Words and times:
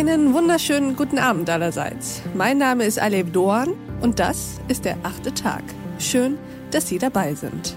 Einen 0.00 0.32
wunderschönen 0.32 0.96
guten 0.96 1.18
Abend 1.18 1.50
allerseits. 1.50 2.22
Mein 2.34 2.56
Name 2.56 2.86
ist 2.86 2.98
Aleb 2.98 3.34
Doan 3.34 3.74
und 4.00 4.18
das 4.18 4.58
ist 4.66 4.86
der 4.86 4.96
achte 5.02 5.34
Tag. 5.34 5.62
Schön, 5.98 6.38
dass 6.70 6.88
Sie 6.88 6.96
dabei 6.96 7.34
sind. 7.34 7.76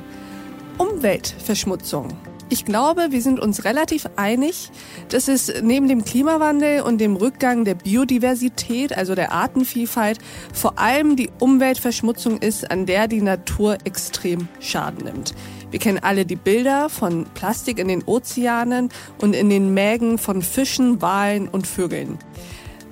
Umweltverschmutzung. 0.78 2.08
Ich 2.54 2.66
glaube, 2.66 3.08
wir 3.10 3.24
sind 3.24 3.40
uns 3.40 3.66
relativ 3.66 4.08
einig, 4.16 4.70
dass 5.10 5.28
es 5.28 5.52
neben 5.64 5.88
dem 5.88 6.06
Klimawandel 6.06 6.82
und 6.82 7.02
dem 7.02 7.16
Rückgang 7.16 7.66
der 7.66 7.74
Biodiversität, 7.74 8.96
also 8.96 9.16
der 9.16 9.32
Artenvielfalt, 9.32 10.20
vor 10.54 10.78
allem 10.78 11.16
die 11.16 11.32
Umweltverschmutzung 11.40 12.38
ist, 12.38 12.70
an 12.70 12.86
der 12.86 13.08
die 13.08 13.24
Natur 13.24 13.80
extrem 13.86 14.50
Schaden 14.60 15.06
nimmt. 15.06 15.34
Wir 15.72 15.80
kennen 15.80 15.98
alle 16.04 16.28
die 16.28 16.36
Bilder 16.36 16.90
von 16.90 17.26
Plastik 17.34 17.80
in 17.80 17.88
den 17.88 18.04
Ozeanen 18.04 18.90
und 19.20 19.36
in 19.36 19.50
den 19.50 19.74
Mägen 19.74 20.20
von 20.20 20.44
Fischen, 20.44 21.02
Walen 21.02 21.48
und 21.48 21.66
Vögeln. 21.66 22.20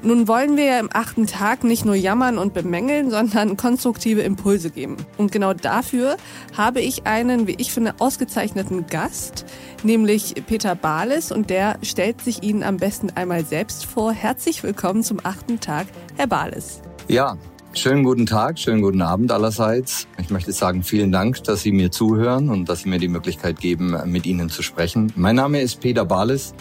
Nun 0.03 0.27
wollen 0.27 0.57
wir 0.57 0.63
ja 0.63 0.79
im 0.79 0.89
achten 0.91 1.27
Tag 1.27 1.63
nicht 1.63 1.85
nur 1.85 1.93
jammern 1.93 2.39
und 2.39 2.55
bemängeln, 2.55 3.11
sondern 3.11 3.55
konstruktive 3.55 4.21
Impulse 4.21 4.71
geben. 4.71 4.97
Und 5.17 5.31
genau 5.31 5.53
dafür 5.53 6.17
habe 6.57 6.81
ich 6.81 7.05
einen, 7.05 7.45
wie 7.45 7.55
ich 7.59 7.71
finde, 7.71 7.93
ausgezeichneten 7.99 8.87
Gast, 8.87 9.45
nämlich 9.83 10.33
Peter 10.47 10.73
Bales, 10.73 11.31
und 11.31 11.51
der 11.51 11.77
stellt 11.83 12.19
sich 12.21 12.41
Ihnen 12.41 12.63
am 12.63 12.77
besten 12.77 13.11
einmal 13.11 13.45
selbst 13.45 13.85
vor. 13.85 14.11
Herzlich 14.11 14.63
willkommen 14.63 15.03
zum 15.03 15.19
achten 15.21 15.59
Tag, 15.59 15.85
Herr 16.17 16.27
Bales. 16.27 16.81
Ja, 17.07 17.37
Schönen 17.73 18.03
guten 18.03 18.25
Tag, 18.25 18.59
schönen 18.59 18.81
guten 18.81 19.01
Abend 19.01 19.31
allerseits. 19.31 20.05
Ich 20.19 20.29
möchte 20.29 20.51
sagen, 20.51 20.83
vielen 20.83 21.13
Dank, 21.13 21.41
dass 21.45 21.61
Sie 21.61 21.71
mir 21.71 21.89
zuhören 21.89 22.49
und 22.49 22.67
dass 22.67 22.81
Sie 22.81 22.89
mir 22.89 22.99
die 22.99 23.07
Möglichkeit 23.07 23.61
geben, 23.61 23.95
mit 24.11 24.25
Ihnen 24.25 24.49
zu 24.49 24.61
sprechen. 24.61 25.13
Mein 25.15 25.37
Name 25.37 25.61
ist 25.61 25.79
Peter 25.79 26.03
Bales. 26.03 26.53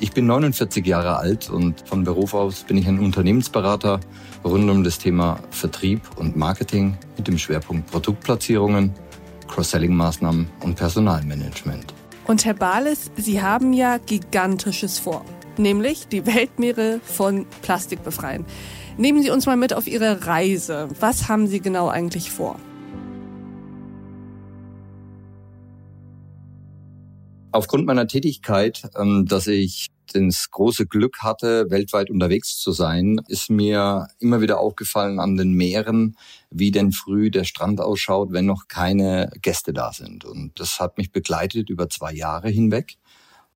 Ich 0.00 0.12
bin 0.12 0.26
49 0.26 0.84
Jahre 0.86 1.16
alt 1.16 1.48
und 1.48 1.88
von 1.88 2.04
Beruf 2.04 2.34
aus 2.34 2.64
bin 2.64 2.76
ich 2.76 2.86
ein 2.86 2.98
Unternehmensberater 2.98 4.00
rund 4.44 4.68
um 4.68 4.84
das 4.84 4.98
Thema 4.98 5.38
Vertrieb 5.50 6.02
und 6.16 6.36
Marketing 6.36 6.96
mit 7.16 7.28
dem 7.28 7.38
Schwerpunkt 7.38 7.90
Produktplatzierungen, 7.90 8.92
Cross-Selling-Maßnahmen 9.48 10.48
und 10.60 10.74
Personalmanagement. 10.74 11.94
Und 12.26 12.44
Herr 12.44 12.54
Bales, 12.54 13.10
Sie 13.16 13.40
haben 13.40 13.72
ja 13.72 13.98
gigantisches 13.98 14.98
vor, 14.98 15.24
nämlich 15.56 16.08
die 16.08 16.26
Weltmeere 16.26 17.00
von 17.02 17.46
Plastik 17.62 18.02
befreien. 18.02 18.44
Nehmen 18.96 19.22
Sie 19.22 19.30
uns 19.30 19.46
mal 19.46 19.56
mit 19.56 19.74
auf 19.74 19.86
Ihre 19.86 20.26
Reise. 20.26 20.88
Was 21.00 21.28
haben 21.28 21.46
Sie 21.46 21.60
genau 21.60 21.88
eigentlich 21.88 22.30
vor? 22.30 22.58
Aufgrund 27.54 27.86
meiner 27.86 28.08
Tätigkeit, 28.08 28.82
ähm, 28.98 29.26
dass 29.26 29.46
ich 29.46 29.92
das 30.12 30.50
große 30.50 30.86
Glück 30.86 31.18
hatte, 31.20 31.70
weltweit 31.70 32.10
unterwegs 32.10 32.58
zu 32.58 32.72
sein, 32.72 33.20
ist 33.28 33.48
mir 33.48 34.08
immer 34.18 34.40
wieder 34.40 34.58
aufgefallen 34.58 35.20
an 35.20 35.36
den 35.36 35.52
Meeren, 35.52 36.16
wie 36.50 36.72
denn 36.72 36.90
früh 36.90 37.30
der 37.30 37.44
Strand 37.44 37.80
ausschaut, 37.80 38.32
wenn 38.32 38.46
noch 38.46 38.66
keine 38.66 39.30
Gäste 39.40 39.72
da 39.72 39.92
sind. 39.92 40.24
Und 40.24 40.58
das 40.58 40.80
hat 40.80 40.98
mich 40.98 41.12
begleitet 41.12 41.70
über 41.70 41.88
zwei 41.88 42.12
Jahre 42.12 42.48
hinweg. 42.48 42.96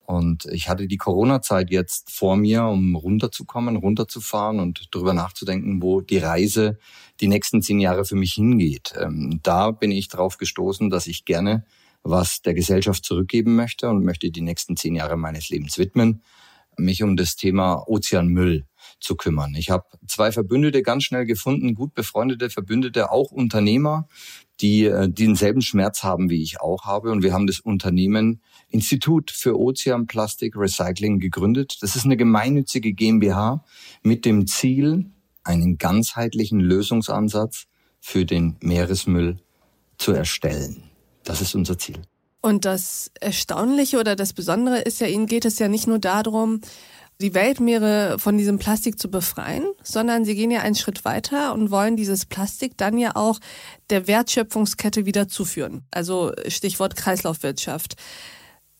Und 0.07 0.47
ich 0.47 0.69
hatte 0.69 0.87
die 0.87 0.97
Corona-Zeit 0.97 1.73
jetzt 1.73 2.13
vor 2.13 2.37
mir, 2.37 2.67
um 2.67 2.95
runterzukommen, 2.95 3.75
runterzufahren 3.75 4.61
und 4.61 4.95
darüber 4.95 5.13
nachzudenken, 5.13 5.83
wo 5.83 6.03
die 6.03 6.19
Reise 6.19 6.79
die 7.21 7.27
nächsten 7.27 7.63
zehn 7.63 7.81
Jahre 7.81 8.05
für 8.05 8.15
mich 8.15 8.35
hingeht. 8.35 8.95
Ähm, 8.97 9.41
da 9.43 9.73
bin 9.73 9.91
ich 9.91 10.07
drauf 10.07 10.39
gestoßen, 10.39 10.89
dass 10.89 11.09
ich 11.09 11.25
gerne 11.25 11.65
was 12.09 12.43
der 12.43 12.55
Gesellschaft 12.55 13.05
zurückgeben 13.05 13.57
möchte 13.57 13.89
und 13.89 14.05
möchte 14.05 14.31
die 14.31 14.41
nächsten 14.41 14.77
zehn 14.77 14.95
Jahre 14.95 15.17
meines 15.17 15.49
Lebens 15.49 15.79
widmen, 15.79 16.23
mich 16.77 17.03
um 17.03 17.17
das 17.17 17.37
Thema 17.37 17.83
Ozeanmüll 17.87 18.67
zu 19.01 19.17
kümmern. 19.17 19.55
Ich 19.57 19.71
habe 19.71 19.85
zwei 20.07 20.33
Verbündete 20.33 20.83
ganz 20.83 21.05
schnell 21.05 21.27
gefunden, 21.27 21.75
gut 21.75 21.95
befreundete 21.95 22.51
Verbündete, 22.51 23.11
auch 23.11 23.31
Unternehmer, 23.31 24.09
die, 24.61 24.85
äh, 24.85 25.09
die 25.09 25.27
denselben 25.27 25.61
Schmerz 25.61 26.03
haben, 26.03 26.31
wie 26.31 26.43
ich 26.43 26.61
auch 26.61 26.85
habe. 26.85 27.11
Und 27.11 27.23
wir 27.23 27.33
haben 27.33 27.47
das 27.47 27.61
Unternehmen 27.61 28.43
Institut 28.69 29.31
für 29.31 29.59
Ozeanplastik 29.59 30.57
Recycling 30.57 31.19
gegründet. 31.19 31.79
Das 31.81 31.97
ist 31.97 32.05
eine 32.05 32.17
gemeinnützige 32.17 32.93
GmbH 32.93 33.65
mit 34.03 34.25
dem 34.25 34.47
Ziel, 34.47 35.11
einen 35.45 35.79
ganzheitlichen 35.79 36.61
Lösungsansatz 36.61 37.67
für 38.01 38.25
den 38.25 38.57
Meeresmüll 38.61 39.39
zu 39.97 40.13
erstellen. 40.13 40.88
Das 41.29 41.43
ist 41.43 41.55
unser 41.55 41.77
Ziel. 41.79 42.01
Und 42.41 42.65
das 42.65 43.11
Erstaunliche 43.21 44.01
oder 44.01 44.17
das 44.17 44.33
Besondere 44.33 44.81
ist 44.81 45.01
ja, 45.01 45.07
Ihnen 45.07 45.27
geht 45.27 45.45
es 45.45 45.59
ja 45.59 45.69
nicht 45.69 45.87
nur 45.87 45.99
darum, 45.99 46.63
die 47.21 47.35
Weltmeere 47.35 48.19
von 48.19 48.39
diesem 48.39 48.59
Plastik 48.59 48.99
zu 48.99 49.11
befreien, 49.11 49.67
sondern 49.83 50.25
sie 50.25 50.37
gehen 50.37 50.51
ja 50.51 50.61
einen 50.61 50.77
Schritt 50.77 51.05
weiter 51.05 51.53
und 51.53 51.71
wollen 51.71 51.97
dieses 51.97 52.25
Plastik 52.25 52.79
dann 52.79 52.97
ja 52.97 53.15
auch 53.15 53.41
der 53.91 54.07
Wertschöpfungskette 54.07 55.05
wieder 55.05 55.29
zuführen. 55.29 55.83
Also 55.91 56.33
Stichwort 56.47 56.97
Kreislaufwirtschaft. 56.97 57.97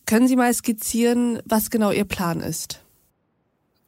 Können 0.07 0.27
Sie 0.27 0.37
mal 0.37 0.53
skizzieren, 0.53 1.39
was 1.45 1.69
genau 1.69 1.91
Ihr 1.91 2.05
Plan 2.05 2.39
ist? 2.39 2.81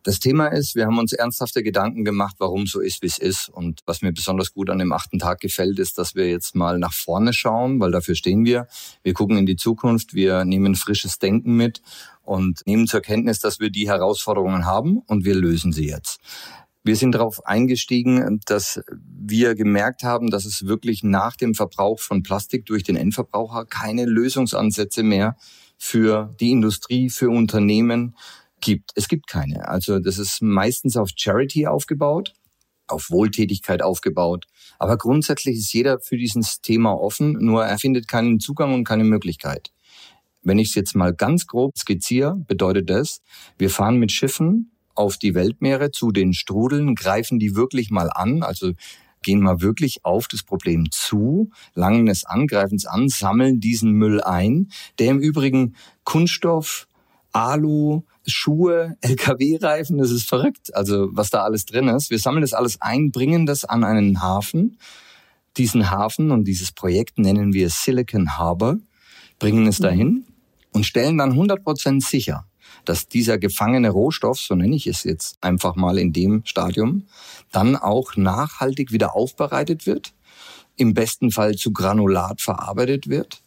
Das 0.04 0.20
Thema 0.20 0.48
ist, 0.48 0.76
wir 0.76 0.86
haben 0.86 0.98
uns 0.98 1.14
ernsthafte 1.14 1.62
Gedanken 1.62 2.04
gemacht, 2.04 2.36
warum 2.40 2.66
so 2.66 2.80
ist, 2.80 3.04
wie 3.04 3.08
es 3.08 3.20
ist. 3.20 3.50
Und 3.50 3.82
was 3.86 4.02
mir 4.02 4.12
besonders 4.12 4.52
gut 4.52 4.70
an 4.70 4.80
dem 4.80 4.94
achten 4.94 5.20
Tag 5.20 5.40
gefällt, 5.40 5.78
ist, 5.78 5.98
dass 5.98 6.16
wir 6.16 6.28
jetzt 6.28 6.56
mal 6.56 6.80
nach 6.80 6.94
vorne 6.94 7.34
schauen, 7.34 7.80
weil 7.80 7.92
dafür 7.92 8.16
stehen 8.16 8.44
wir. 8.44 8.68
Wir 9.04 9.14
gucken 9.14 9.38
in 9.38 9.46
die 9.46 9.56
Zukunft, 9.56 10.14
wir 10.14 10.44
nehmen 10.44 10.76
frisches 10.76 11.20
Denken 11.20 11.56
mit 11.56 11.82
und 12.24 12.62
nehmen 12.66 12.88
zur 12.88 13.02
Kenntnis, 13.02 13.40
dass 13.40 13.60
wir 13.60 13.70
die 13.70 13.90
Herausforderungen 13.90 14.66
haben 14.66 15.00
und 15.06 15.24
wir 15.24 15.36
lösen 15.36 15.72
sie 15.72 15.88
jetzt. 15.88 16.20
Wir 16.84 16.96
sind 16.96 17.14
darauf 17.14 17.46
eingestiegen, 17.46 18.40
dass 18.48 18.82
wir 18.92 19.54
gemerkt 19.54 20.02
haben, 20.02 20.32
dass 20.32 20.46
es 20.46 20.66
wirklich 20.66 21.04
nach 21.04 21.36
dem 21.36 21.54
Verbrauch 21.54 22.00
von 22.00 22.24
Plastik 22.24 22.66
durch 22.66 22.82
den 22.82 22.96
Endverbraucher 22.96 23.66
keine 23.66 24.06
Lösungsansätze 24.06 25.04
mehr 25.04 25.36
für 25.78 26.36
die 26.40 26.50
Industrie, 26.50 27.12
für 27.12 27.30
Unternehmen, 27.30 28.16
gibt. 28.62 28.92
Es 28.96 29.08
gibt 29.08 29.28
keine. 29.28 29.68
Also 29.68 30.00
das 30.00 30.18
ist 30.18 30.42
meistens 30.42 30.98
auf 30.98 31.10
Charity 31.16 31.68
aufgebaut, 31.68 32.34
auf 32.88 33.10
Wohltätigkeit 33.10 33.82
aufgebaut. 33.82 34.46
Aber 34.80 34.98
grundsätzlich 34.98 35.58
ist 35.58 35.74
jeder 35.74 36.00
für 36.00 36.18
dieses 36.18 36.62
Thema 36.62 36.94
offen, 36.94 37.34
nur 37.34 37.66
er 37.66 37.78
findet 37.78 38.08
keinen 38.08 38.40
Zugang 38.40 38.74
und 38.74 38.84
keine 38.84 39.04
Möglichkeit. 39.04 39.72
Wenn 40.44 40.58
ich 40.58 40.70
es 40.70 40.76
jetzt 40.76 40.96
mal 40.96 41.14
ganz 41.14 41.46
grob 41.46 41.78
skizziere, 41.78 42.36
bedeutet 42.48 42.90
das, 42.90 43.22
wir 43.58 43.70
fahren 43.70 43.98
mit 43.98 44.12
Schiffen 44.12 44.72
auf 44.96 45.18
die 45.18 45.36
Weltmeere 45.36 45.92
zu 45.92 46.12
den 46.12 46.34
Strudeln, 46.34 46.96
greifen 46.96 47.40
die 47.40 47.56
wirklich 47.56 47.92
mal 47.92 48.10
an, 48.10 48.44
also 48.44 48.74
gehen 49.24 49.42
mal 49.42 49.62
wirklich 49.62 50.04
auf 50.04 50.28
das 50.28 50.44
Problem 50.44 50.90
zu, 50.92 51.52
langen 51.74 52.08
es 52.08 52.26
an, 52.26 52.48
greifen 52.48 52.76
es 52.76 52.86
an, 52.86 53.08
sammeln 53.08 53.60
diesen 53.60 53.92
Müll 53.92 54.22
ein, 54.22 54.72
der 55.00 55.12
im 55.12 55.20
Übrigen 55.20 55.76
Kunststoff, 56.04 56.88
Alu, 57.32 58.04
Schuhe, 58.26 58.98
LKW-Reifen, 59.02 59.98
das 59.98 60.12
ist 60.12 60.28
verrückt. 60.28 60.74
Also 60.76 61.10
was 61.12 61.30
da 61.30 61.44
alles 61.44 61.66
drin 61.66 61.88
ist. 61.88 62.10
Wir 62.10 62.20
sammeln 62.20 62.42
das 62.42 62.54
alles 62.54 62.82
ein, 62.82 63.12
bringen 63.12 63.46
das 63.46 63.66
an 63.66 63.84
einen 63.84 64.22
Hafen. 64.22 64.78
Diesen 65.58 65.92
Hafen 65.92 66.32
und 66.32 66.46
dieses 66.46 66.72
Projekt 66.72 67.18
nennen 67.18 67.54
wir 67.54 67.70
Silicon 67.70 68.38
Harbor, 68.38 68.78
bringen 69.38 69.68
es 69.68 69.80
dahin 69.80 70.26
und 70.72 70.86
stellen 70.86 71.18
dann 71.18 71.32
100 71.32 71.62
Prozent 71.64 72.04
sicher, 72.04 72.46
dass 72.86 73.08
dieser 73.10 73.38
gefangene 73.38 73.90
Rohstoff, 73.90 74.40
so 74.40 74.56
nenne 74.56 74.76
ich 74.76 74.88
es 74.88 75.04
jetzt 75.04 75.38
einfach 75.44 75.76
mal 75.76 75.98
in 75.98 76.14
dem 76.14 76.44
Stadium, 76.46 77.04
dann 77.52 77.76
auch 77.76 78.16
nachhaltig 78.16 78.94
wieder 78.94 79.14
aufbereitet 79.14 79.86
wird, 79.86 80.14
im 80.78 80.94
besten 80.94 81.32
Fall 81.32 81.56
zu 81.56 81.74
Granulat 81.74 82.40
verarbeitet 82.40 83.10
wird 83.10 83.44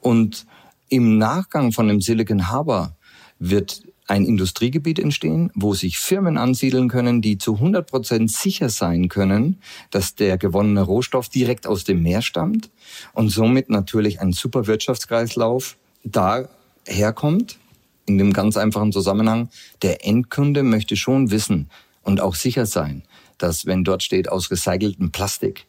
und 0.00 0.46
im 0.88 1.16
Nachgang 1.18 1.72
von 1.72 1.88
dem 1.88 2.00
Silicon 2.00 2.48
Harbor 2.48 2.96
wird 3.38 3.82
ein 4.08 4.24
Industriegebiet 4.24 4.98
entstehen, 4.98 5.50
wo 5.54 5.74
sich 5.74 5.98
Firmen 5.98 6.38
ansiedeln 6.38 6.88
können, 6.88 7.22
die 7.22 7.38
zu 7.38 7.54
100 7.54 7.90
Prozent 7.90 8.30
sicher 8.30 8.68
sein 8.68 9.08
können, 9.08 9.60
dass 9.90 10.14
der 10.14 10.38
gewonnene 10.38 10.82
Rohstoff 10.82 11.28
direkt 11.28 11.66
aus 11.66 11.84
dem 11.84 12.02
Meer 12.02 12.22
stammt 12.22 12.70
und 13.14 13.30
somit 13.30 13.68
natürlich 13.68 14.20
ein 14.20 14.32
super 14.32 14.66
Wirtschaftskreislauf 14.66 15.76
da 16.04 16.48
herkommt. 16.86 17.58
In 18.06 18.18
dem 18.18 18.32
ganz 18.32 18.56
einfachen 18.56 18.92
Zusammenhang, 18.92 19.48
der 19.82 20.06
Endkunde 20.06 20.62
möchte 20.62 20.96
schon 20.96 21.32
wissen 21.32 21.68
und 22.02 22.20
auch 22.20 22.36
sicher 22.36 22.66
sein, 22.66 23.02
dass 23.38 23.66
wenn 23.66 23.82
dort 23.82 24.04
steht 24.04 24.28
aus 24.28 24.50
recyceltem 24.52 25.10
Plastik, 25.10 25.64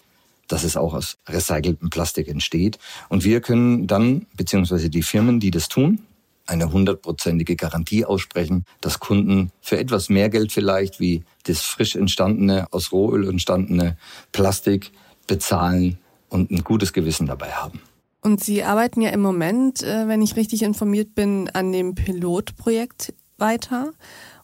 dass 0.48 0.64
es 0.64 0.78
auch 0.78 0.94
aus 0.94 1.18
recyceltem 1.28 1.90
Plastik 1.90 2.28
entsteht. 2.28 2.78
Und 3.10 3.24
wir 3.24 3.42
können 3.42 3.88
dann, 3.88 4.28
beziehungsweise 4.36 4.92
die 4.92 5.02
Firmen, 5.02 5.40
die 5.40 5.50
das 5.50 5.68
tun, 5.68 6.00
eine 6.48 6.72
hundertprozentige 6.72 7.56
Garantie 7.56 8.06
aussprechen, 8.06 8.66
dass 8.82 9.00
Kunden 9.00 9.52
für 9.62 9.78
etwas 9.78 10.10
mehr 10.10 10.30
Geld 10.30 10.52
vielleicht 10.52 11.00
wie 11.00 11.24
das 11.44 11.62
frisch 11.62 11.96
entstandene, 11.96 12.68
aus 12.72 12.92
Rohöl 12.92 13.30
entstandene 13.30 13.98
Plastik 14.32 14.92
bezahlen 15.28 15.98
und 16.30 16.52
ein 16.52 16.64
gutes 16.64 16.94
Gewissen 16.94 17.28
dabei 17.28 17.52
haben. 17.52 17.82
Und 18.22 18.44
Sie 18.44 18.64
arbeiten 18.64 19.02
ja 19.02 19.12
im 19.12 19.22
Moment, 19.22 19.84
äh, 19.84 20.08
wenn 20.08 20.22
ich 20.22 20.36
richtig 20.36 20.64
informiert 20.64 21.16
bin, 21.16 21.50
an 21.54 21.72
dem 21.72 21.96
Pilotprojekt 21.96 23.14
weiter. 23.38 23.94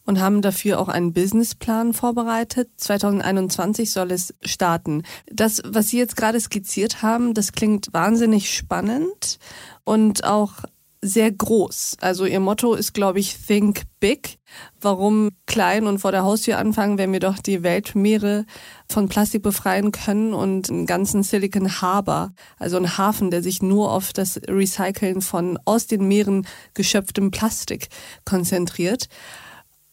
und 0.06 0.20
haben 0.20 0.42
dafür 0.42 0.80
auch 0.80 0.90
einen 0.90 1.14
Businessplan 1.14 1.94
vorbereitet. 1.94 2.70
2021 2.76 3.92
soll 3.92 4.12
es 4.12 4.34
starten. 4.42 5.04
Das, 5.28 5.62
was 5.66 5.88
Sie 5.88 5.98
jetzt 5.98 6.18
gerade 6.18 6.42
skizziert 6.42 7.02
haben, 7.02 7.34
das 7.34 7.54
klingt 7.54 7.94
wahnsinnig 7.94 8.54
spannend 8.54 9.40
und 9.86 10.26
auch 10.26 10.66
sehr 11.04 11.32
groß. 11.32 11.98
Also 12.00 12.26
ihr 12.26 12.40
Motto 12.40 12.74
ist, 12.74 12.94
glaube 12.94 13.20
ich, 13.20 13.38
Think 13.46 13.84
Big. 14.00 14.40
Warum 14.80 15.32
klein 15.46 15.86
und 15.86 16.00
vor 16.00 16.12
der 16.12 16.24
Haustür 16.24 16.58
anfangen, 16.58 16.98
wenn 16.98 17.12
wir 17.12 17.20
doch 17.20 17.40
die 17.40 17.64
Weltmeere 17.64 18.46
von 18.88 19.10
Plastik 19.10 19.44
befreien 19.44 19.92
können 19.92 20.34
und 20.34 20.70
einen 20.70 20.86
ganzen 20.86 21.24
Silicon 21.24 21.82
Harbor, 21.82 22.32
also 22.58 22.78
einen 22.78 22.98
Hafen, 22.98 23.32
der 23.32 23.44
sich 23.44 23.62
nur 23.62 23.92
auf 23.92 24.14
das 24.14 24.40
Recyceln 24.48 25.22
von 25.22 25.60
aus 25.66 25.88
den 25.88 26.08
Meeren 26.08 26.48
geschöpftem 26.74 27.32
Plastik 27.32 27.90
konzentriert. 28.26 29.08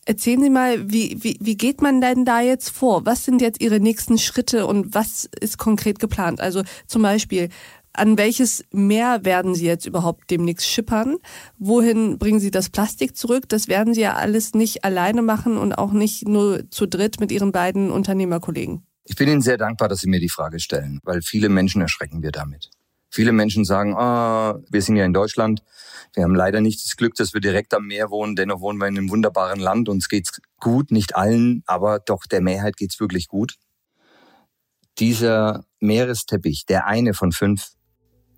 Erzählen 0.07 0.43
Sie 0.43 0.51
mal, 0.51 0.91
wie, 0.91 1.23
wie, 1.23 1.39
wie 1.41 1.57
geht 1.57 1.83
man 1.83 2.01
denn 2.01 2.25
da 2.25 2.41
jetzt 2.41 2.71
vor? 2.71 3.05
Was 3.05 3.25
sind 3.25 3.41
jetzt 3.41 3.61
Ihre 3.61 3.81
nächsten 3.81 4.19
Schritte 4.19 4.67
und 4.67 4.95
was 4.95 5.29
ist 5.41 5.59
konkret 5.59 5.99
geplant? 5.99 6.41
Also 6.41 6.63
zum 6.87 7.03
Beispiel, 7.03 7.51
an 7.93 8.19
welches 8.19 8.65
Meer 8.71 9.25
werden 9.25 9.55
Sie 9.55 9.67
jetzt 9.67 9.87
überhaupt 9.87 10.31
demnächst 10.31 10.67
schippern? 10.67 11.17
Wohin 11.59 12.19
bringen 12.19 12.41
Sie 12.41 12.51
das 12.51 12.71
Plastik 12.71 13.17
zurück? 13.17 13.49
Das 13.49 13.69
werden 13.69 13.95
Sie 13.95 14.03
ja 14.03 14.15
alles 14.15 14.55
nicht 14.55 14.85
alleine 14.85 15.23
machen 15.23 15.57
und 15.59 15.73
auch 15.73 15.93
nicht 15.93 16.29
nur 16.29 16.71
zu 16.71 16.87
dritt 16.87 17.21
mit 17.21 17.33
Ihren 17.33 17.53
beiden 17.53 17.91
Unternehmerkollegen. 17.91 18.87
Ich 19.05 19.17
bin 19.17 19.29
Ihnen 19.29 19.43
sehr 19.43 19.59
dankbar, 19.59 19.89
dass 19.89 20.01
Sie 20.01 20.09
mir 20.09 20.21
die 20.21 20.29
Frage 20.29 20.61
stellen, 20.61 21.01
weil 21.03 21.21
viele 21.23 21.49
Menschen 21.49 21.81
erschrecken 21.81 22.23
wir 22.23 22.31
damit. 22.31 22.71
Viele 23.11 23.33
Menschen 23.33 23.65
sagen, 23.65 23.95
oh, 23.95 24.63
wir 24.71 24.83
sind 24.83 24.95
ja 24.95 25.05
in 25.05 25.13
Deutschland. 25.13 25.65
Wir 26.15 26.23
haben 26.23 26.35
leider 26.35 26.61
nicht 26.61 26.85
das 26.85 26.97
Glück, 26.97 27.17
dass 27.17 27.35
wir 27.35 27.41
direkt 27.41 27.75
am 27.75 27.87
Meer 27.87 28.11
wohnen. 28.11 28.37
Dennoch 28.37 28.61
wohnen 28.61 28.79
wir 28.79 28.87
in 28.87 28.97
einem 28.97 29.11
wunderbaren 29.11 29.59
Land. 29.59 29.89
Uns 29.89 30.09
geht's 30.09 30.41
gut, 30.61 30.93
nicht 30.93 31.17
allen, 31.17 31.65
aber 31.67 31.99
doch 31.99 32.27
der 32.31 32.41
Mehrheit 32.41 32.77
geht's 32.77 33.01
wirklich 33.01 33.27
gut. 33.27 33.57
Dieser 35.01 35.65
Meeresteppich, 35.81 36.67
der 36.67 36.87
eine 36.87 37.15
von 37.15 37.33
fünf, 37.33 37.73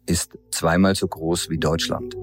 ist 0.06 0.38
zweimal 0.50 0.94
so 0.94 1.06
groß 1.06 1.50
wie 1.50 1.58
Deutschland. 1.58 2.16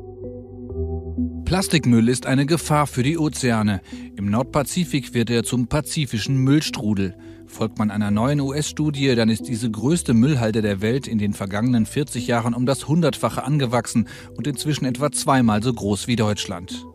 Plastikmüll 1.45 2.09
ist 2.09 2.27
eine 2.27 2.45
Gefahr 2.45 2.85
für 2.85 3.01
die 3.01 3.17
Ozeane. 3.17 3.81
Im 4.15 4.29
Nordpazifik 4.29 5.15
wird 5.15 5.31
er 5.31 5.43
zum 5.43 5.67
pazifischen 5.67 6.37
Müllstrudel. 6.37 7.15
Folgt 7.47 7.79
man 7.79 7.89
einer 7.89 8.11
neuen 8.11 8.39
US-Studie, 8.39 9.15
dann 9.15 9.29
ist 9.29 9.47
diese 9.47 9.71
größte 9.71 10.13
Müllhalde 10.13 10.61
der 10.61 10.81
Welt 10.81 11.07
in 11.07 11.17
den 11.17 11.33
vergangenen 11.33 11.87
40 11.87 12.27
Jahren 12.27 12.53
um 12.53 12.67
das 12.67 12.87
Hundertfache 12.87 13.43
angewachsen 13.43 14.07
und 14.37 14.45
inzwischen 14.45 14.85
etwa 14.85 15.11
zweimal 15.11 15.63
so 15.63 15.73
groß 15.73 16.05
wie 16.05 16.15
Deutschland. 16.15 16.85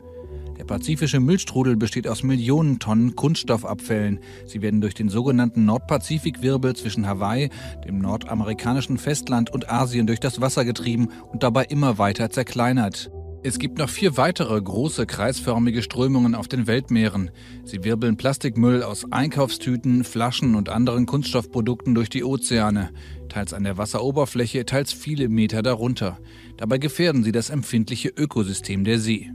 Der 0.65 0.77
pazifische 0.77 1.21
Müllstrudel 1.21 1.77
besteht 1.77 2.09
aus 2.09 2.23
Millionen 2.23 2.79
Tonnen 2.79 3.15
Kunststoffabfällen. 3.15 4.21
Sie 4.47 4.63
werden 4.63 4.81
durch 4.81 4.95
den 4.95 5.11
sogenannten 5.11 5.67
Nordpazifikwirbel 5.67 6.75
zwischen 6.75 7.07
Hawaii, 7.07 7.51
dem 7.87 7.99
nordamerikanischen 7.99 8.97
Festland 8.97 9.51
und 9.51 9.69
Asien 9.69 10.07
durch 10.07 10.21
das 10.21 10.41
Wasser 10.41 10.65
getrieben 10.65 11.11
und 11.31 11.43
dabei 11.43 11.65
immer 11.65 11.99
weiter 11.99 12.31
zerkleinert. 12.31 13.11
Es 13.43 13.59
gibt 13.59 13.77
noch 13.77 13.91
vier 13.91 14.17
weitere 14.17 14.59
große 14.59 15.05
kreisförmige 15.05 15.83
Strömungen 15.83 16.35
auf 16.35 16.49
den 16.49 16.67
Weltmeeren. 16.67 17.31
Sie 17.65 17.85
wirbeln 17.85 18.17
Plastikmüll 18.17 18.83
aus 18.83 19.05
Einkaufstüten, 19.13 20.03
Flaschen 20.03 20.55
und 20.55 20.71
anderen 20.71 21.05
Kunststoffprodukten 21.05 21.95
durch 21.95 22.09
die 22.09 22.25
Ozeane, 22.25 22.89
teils 23.29 23.53
an 23.53 23.65
der 23.65 23.77
Wasseroberfläche, 23.77 24.65
teils 24.65 24.95
viele 24.95 25.29
Meter 25.29 25.63
darunter. 25.63 26.21
Dabei 26.57 26.79
gefährden 26.79 27.23
sie 27.23 27.33
das 27.33 27.51
empfindliche 27.51 28.09
Ökosystem 28.09 28.85
der 28.85 28.99
See. 28.99 29.31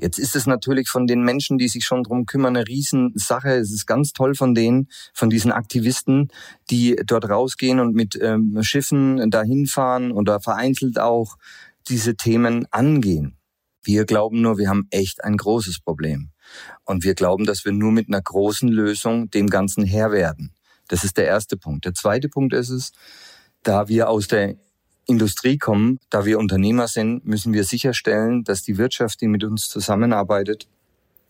Jetzt 0.00 0.18
ist 0.18 0.36
es 0.36 0.46
natürlich 0.46 0.88
von 0.88 1.06
den 1.06 1.22
Menschen, 1.22 1.58
die 1.58 1.68
sich 1.68 1.84
schon 1.84 2.04
drum 2.04 2.24
kümmern, 2.24 2.56
eine 2.56 2.66
Riesensache. 2.66 3.50
Es 3.50 3.72
ist 3.72 3.86
ganz 3.86 4.12
toll 4.12 4.34
von 4.34 4.54
denen, 4.54 4.88
von 5.12 5.28
diesen 5.28 5.50
Aktivisten, 5.50 6.28
die 6.70 6.96
dort 7.04 7.28
rausgehen 7.28 7.80
und 7.80 7.94
mit 7.94 8.18
ähm, 8.20 8.58
Schiffen 8.62 9.30
dahin 9.30 9.66
fahren 9.66 10.12
oder 10.12 10.40
vereinzelt 10.40 10.98
auch 11.00 11.36
diese 11.88 12.16
Themen 12.16 12.66
angehen. 12.70 13.36
Wir 13.82 14.04
glauben 14.04 14.40
nur, 14.42 14.58
wir 14.58 14.68
haben 14.68 14.86
echt 14.90 15.24
ein 15.24 15.36
großes 15.36 15.80
Problem. 15.80 16.30
Und 16.84 17.04
wir 17.04 17.14
glauben, 17.14 17.44
dass 17.44 17.64
wir 17.64 17.72
nur 17.72 17.92
mit 17.92 18.08
einer 18.08 18.22
großen 18.22 18.68
Lösung 18.68 19.30
dem 19.30 19.48
Ganzen 19.48 19.84
Herr 19.84 20.12
werden. 20.12 20.54
Das 20.88 21.04
ist 21.04 21.16
der 21.16 21.26
erste 21.26 21.56
Punkt. 21.56 21.84
Der 21.84 21.94
zweite 21.94 22.28
Punkt 22.28 22.54
ist 22.54 22.70
es, 22.70 22.92
da 23.62 23.88
wir 23.88 24.08
aus 24.08 24.28
der 24.28 24.56
Industrie 25.08 25.56
kommen, 25.56 25.98
da 26.10 26.26
wir 26.26 26.38
Unternehmer 26.38 26.86
sind, 26.86 27.24
müssen 27.26 27.54
wir 27.54 27.64
sicherstellen, 27.64 28.44
dass 28.44 28.62
die 28.62 28.76
Wirtschaft, 28.76 29.22
die 29.22 29.26
mit 29.26 29.42
uns 29.42 29.68
zusammenarbeitet, 29.68 30.68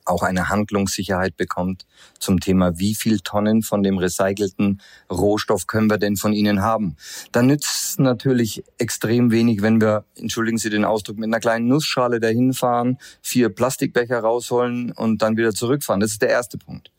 auch 0.04 0.22
eine 0.22 0.48
Handlungssicherheit 0.48 1.36
bekommt 1.36 1.86
zum 2.18 2.40
Thema, 2.40 2.78
wie 2.78 2.94
viel 2.94 3.20
Tonnen 3.20 3.62
von 3.62 3.82
dem 3.82 3.98
recycelten 3.98 4.80
Rohstoff 5.10 5.66
können 5.66 5.88
wir 5.88 5.98
denn 5.98 6.16
von 6.16 6.32
Ihnen 6.32 6.62
haben. 6.62 6.96
Da 7.30 7.42
nützt 7.42 7.90
es 7.90 7.98
natürlich 7.98 8.64
extrem 8.78 9.30
wenig, 9.30 9.62
wenn 9.62 9.80
wir, 9.80 10.06
entschuldigen 10.16 10.58
Sie 10.58 10.70
den 10.70 10.84
Ausdruck, 10.84 11.18
mit 11.18 11.26
einer 11.26 11.40
kleinen 11.40 11.68
Nussschale 11.68 12.18
dahin 12.18 12.54
fahren, 12.54 12.98
vier 13.22 13.48
Plastikbecher 13.50 14.18
rausholen 14.18 14.92
und 14.92 15.22
dann 15.22 15.36
wieder 15.36 15.52
zurückfahren. 15.52 16.00
Das 16.00 16.12
ist 16.12 16.22
der 16.22 16.30
erste 16.30 16.58
Punkt. 16.58 16.90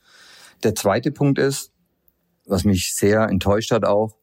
Der 0.64 0.76
zweite 0.76 1.12
Punkt 1.12 1.40
ist, 1.40 1.72
was 2.46 2.64
mich 2.64 2.94
sehr 2.96 3.24
enttäuscht 3.24 3.72
hat 3.72 3.86
auch, 3.86 4.19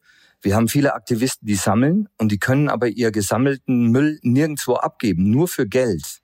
wir 0.47 0.55
haben 0.55 0.69
viele 0.69 0.93
Aktivisten, 0.93 1.45
die 1.45 1.55
sammeln 1.55 2.07
und 2.17 2.31
die 2.31 2.37
können 2.37 2.69
aber 2.69 2.87
ihr 2.87 3.11
gesammelten 3.11 3.91
Müll 3.91 4.17
nirgendwo 4.21 4.75
abgeben, 4.75 5.29
nur 5.29 5.49
für 5.49 5.67
Geld. 5.67 6.21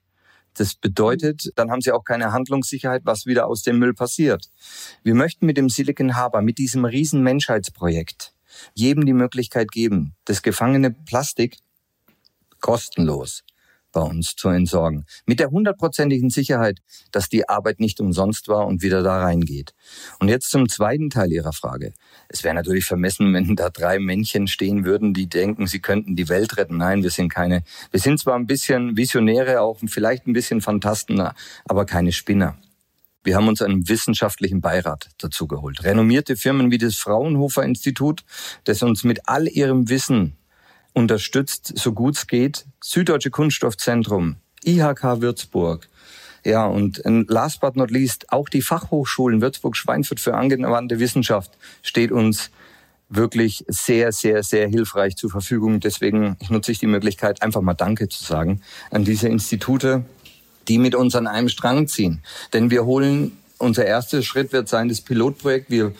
Das 0.54 0.76
bedeutet, 0.76 1.52
dann 1.58 1.70
haben 1.70 1.82
sie 1.82 1.92
auch 1.92 2.06
keine 2.06 2.32
Handlungssicherheit, 2.32 3.02
was 3.04 3.26
wieder 3.26 3.48
aus 3.48 3.64
dem 3.64 3.80
Müll 3.80 3.94
passiert. 3.94 4.50
Wir 5.04 5.14
möchten 5.14 5.46
mit 5.46 5.58
dem 5.58 5.68
Silicon 5.68 6.16
Harbor, 6.16 6.42
mit 6.42 6.58
diesem 6.58 6.86
riesen 6.86 7.22
Menschheitsprojekt, 7.22 8.34
jedem 8.74 9.06
die 9.06 9.12
Möglichkeit 9.12 9.72
geben, 9.72 10.16
das 10.24 10.42
gefangene 10.42 10.92
Plastik 10.92 11.58
kostenlos 12.62 13.44
bei 13.94 14.02
uns 14.02 14.36
zu 14.36 14.50
entsorgen. 14.50 15.06
Mit 15.26 15.40
der 15.40 15.52
hundertprozentigen 15.52 16.30
Sicherheit, 16.30 16.80
dass 17.12 17.30
die 17.30 17.48
Arbeit 17.48 17.80
nicht 17.80 18.02
umsonst 18.02 18.50
war 18.50 18.68
und 18.68 18.82
wieder 18.82 19.04
da 19.04 19.22
reingeht. 19.22 19.74
Und 20.20 20.28
jetzt 20.28 20.50
zum 20.50 20.68
zweiten 20.68 21.10
Teil 21.10 21.32
Ihrer 21.32 21.54
Frage. 21.54 21.94
Es 22.28 22.44
wäre 22.44 22.56
natürlich 22.56 22.84
vermessen, 22.84 23.34
wenn 23.34 23.56
da 23.56 23.70
drei 23.70 24.00
Männchen 24.00 24.48
stehen 24.48 24.84
würden, 24.84 25.14
die 25.14 25.30
denken, 25.30 25.68
sie 25.68 25.80
könnten 25.80 26.18
die 26.18 26.28
Welt 26.28 26.58
retten. 26.58 26.78
Nein, 26.78 27.04
wir 27.04 27.12
sind 27.12 27.30
keine, 27.30 27.64
wir 27.92 28.00
sind 28.00 28.20
zwar 28.20 28.36
ein 28.36 28.48
bisschen 28.48 28.98
Visionäre, 28.98 29.62
auch 29.62 29.80
vielleicht 29.86 30.28
ein 30.28 30.34
bisschen 30.34 30.62
Fantasten, 30.62 31.22
aber 31.66 31.86
keine 31.86 32.12
Spinner. 32.12 32.58
Wir 33.24 33.38
haben 33.38 33.48
uns 33.48 33.62
einen 33.62 33.88
wissenschaftlichen 33.88 34.60
Beirat 34.60 35.10
dazu 35.20 35.48
geholt. 35.48 35.84
Renommierte 35.84 36.36
Firmen 36.36 36.72
wie 36.72 36.78
das 36.78 36.96
Fraunhofer 36.96 37.64
Institut, 37.64 38.26
das 38.66 38.84
uns 38.84 39.06
mit 39.06 39.30
all 39.30 39.48
ihrem 39.48 39.88
Wissen 39.88 40.36
unterstützt, 40.94 41.74
so 41.76 41.94
gut 41.94 42.16
es 42.16 42.28
geht, 42.28 42.66
Süddeutsche 42.82 43.32
Kunststoffzentrum, 43.32 44.36
IHK 44.64 45.22
Würzburg. 45.22 45.88
Ja, 46.46 46.66
und 46.66 47.02
last 47.06 47.62
but 47.62 47.76
not 47.76 47.90
least, 47.90 48.32
auch 48.32 48.50
die 48.50 48.62
Fachhochschulen 48.62 49.42
Würzburg-Schweinfurt 49.42 50.20
für 50.20 50.36
angewandte 50.36 51.00
Wissenschaft 51.00 51.52
steht 51.82 52.12
uns 52.12 52.52
wirklich 53.08 53.64
sehr, 53.68 54.12
sehr, 54.12 54.44
sehr 54.44 54.68
hilfreich 54.68 55.16
zur 55.16 55.30
Verfügung. 55.30 55.80
Deswegen 55.80 56.36
nutze 56.50 56.72
ich 56.72 56.80
die 56.80 56.88
Möglichkeit, 56.88 57.42
einfach 57.42 57.62
mal 57.62 57.74
Danke 57.74 58.10
zu 58.10 58.24
sagen 58.24 58.62
an 58.92 59.06
diese 59.06 59.30
Institute, 59.30 60.04
die 60.68 60.78
mit 60.78 60.96
uns 60.96 61.16
an 61.16 61.28
einem 61.28 61.50
Strang 61.50 61.88
ziehen. 61.88 62.22
Denn 62.52 62.72
wir 62.72 62.86
holen, 62.86 63.38
unser 63.58 63.86
erster 63.86 64.22
Schritt 64.22 64.52
wird 64.52 64.68
sein, 64.68 64.90
das 64.90 65.02
Pilotprojekt. 65.02 65.70
Wir 65.70 65.94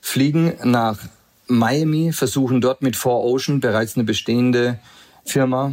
fliegen 0.00 0.54
nach 0.62 0.98
Miami, 1.48 2.12
versuchen 2.12 2.60
dort 2.60 2.82
mit 2.82 2.96
Four 2.96 3.24
Ocean 3.24 3.60
bereits 3.60 3.96
eine 3.96 4.04
bestehende 4.04 4.78
Firma 5.24 5.72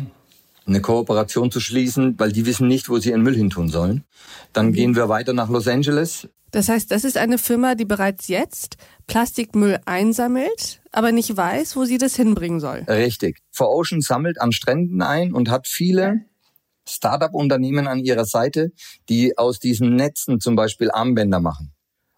eine 0.67 0.82
Kooperation 0.82 1.51
zu 1.51 1.60
schließen, 1.60 2.20
weil 2.20 2.32
die 2.32 2.46
wissen 2.46 2.67
nicht, 2.67 2.89
wo 2.89 2.98
sie 2.98 3.10
ihren 3.10 3.22
Müll 3.22 3.36
hin 3.36 3.50
tun 3.50 3.70
sollen. 3.70 4.03
Dann 4.53 4.74
gehen 4.74 4.96
wir 4.96 5.10
weiter 5.10 5.34
nach 5.34 5.50
Los 5.50 5.67
Angeles. 5.67 6.27
Das 6.51 6.70
heißt, 6.70 6.89
das 6.89 7.03
ist 7.03 7.17
eine 7.17 7.38
Firma, 7.38 7.75
die 7.75 7.86
bereits 7.86 8.27
jetzt 8.27 8.77
Plastikmüll 9.08 9.79
einsammelt, 9.86 10.82
aber 10.91 11.12
nicht 11.12 11.36
weiß, 11.36 11.75
wo 11.75 11.86
sie 11.86 11.98
das 11.98 12.15
hinbringen 12.15 12.60
soll. 12.60 12.84
Richtig. 12.88 13.41
For 13.51 13.70
Ocean 13.70 14.01
sammelt 14.01 14.39
an 14.39 14.51
Stränden 14.51 15.01
ein 15.01 15.34
und 15.34 15.50
hat 15.50 15.67
viele 15.67 16.22
Startup-Unternehmen 16.88 17.88
an 17.88 18.00
ihrer 18.00 18.25
Seite, 18.25 18.72
die 19.10 19.38
aus 19.38 19.60
diesen 19.60 19.96
Netzen 19.96 20.39
zum 20.39 20.55
Beispiel 20.55 20.91
Armbänder 20.91 21.39
machen 21.39 21.74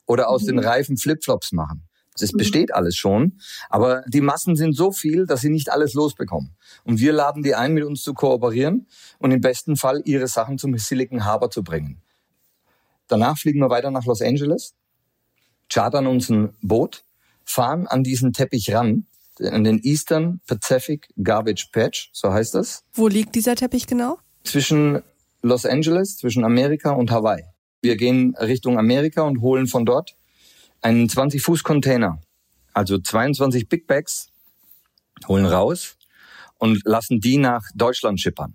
oder 0.06 0.30
aus 0.30 0.44
mhm. 0.44 0.48
den 0.48 0.60
Reifen 0.60 0.98
Flipflops 0.98 1.52
machen. 1.52 1.87
Das 2.20 2.34
mhm. 2.34 2.38
besteht 2.38 2.74
alles 2.74 2.96
schon. 2.96 3.40
Aber 3.70 4.04
die 4.08 4.22
Massen 4.22 4.56
sind 4.56 4.76
so 4.76 4.92
viel, 4.92 5.26
dass 5.26 5.42
sie 5.42 5.50
nicht 5.50 5.72
alles 5.72 5.94
losbekommen. 5.94 6.56
Und 6.84 7.00
wir 7.00 7.14
laden 7.14 7.44
die 7.44 7.56
ein, 7.56 7.74
mit 7.74 7.84
uns 7.84 8.04
zu 8.04 8.14
kooperieren 8.14 8.88
und 9.20 9.32
im 9.32 9.42
besten 9.42 9.76
Fall 9.76 10.02
ihre 10.06 10.28
Sachen 10.28 10.58
zum 10.58 10.78
Silicon 10.78 11.26
Harbor 11.26 11.50
zu 11.50 11.64
bringen. 11.64 12.02
Danach 13.08 13.38
fliegen 13.38 13.60
wir 13.60 13.70
weiter 13.70 13.92
nach 13.92 14.06
Los 14.06 14.22
Angeles, 14.22 14.74
chartern 15.70 16.08
uns 16.08 16.30
ein 16.30 16.54
Boot, 16.62 17.04
fahren 17.46 17.88
an 17.88 18.04
diesen 18.04 18.34
Teppich 18.34 18.74
ran, 18.74 19.06
an 19.40 19.64
den 19.64 19.80
Eastern 19.84 20.42
Pacific 20.48 21.08
Garbage 21.22 21.70
Patch, 21.72 22.10
so 22.12 22.34
heißt 22.34 22.56
das. 22.56 22.84
Wo 22.94 23.08
liegt 23.08 23.36
dieser 23.36 23.56
Teppich 23.56 23.88
genau? 23.88 24.18
Zwischen 24.44 25.02
Los 25.42 25.66
Angeles, 25.66 26.18
zwischen 26.18 26.44
Amerika 26.44 26.92
und 26.92 27.12
Hawaii. 27.12 27.44
Wir 27.82 27.96
gehen 27.96 28.36
Richtung 28.40 28.78
Amerika 28.78 29.22
und 29.22 29.42
holen 29.42 29.68
von 29.68 29.86
dort 29.86 30.18
einen 30.82 31.08
20-Fuß-Container, 31.08 32.22
also 32.74 32.98
22 32.98 33.68
Big 33.68 33.88
Bags, 33.88 34.28
holen 35.28 35.46
raus 35.46 35.98
und 36.58 36.82
lassen 36.86 37.20
die 37.20 37.38
nach 37.38 37.64
Deutschland 37.76 38.20
schippern. 38.20 38.54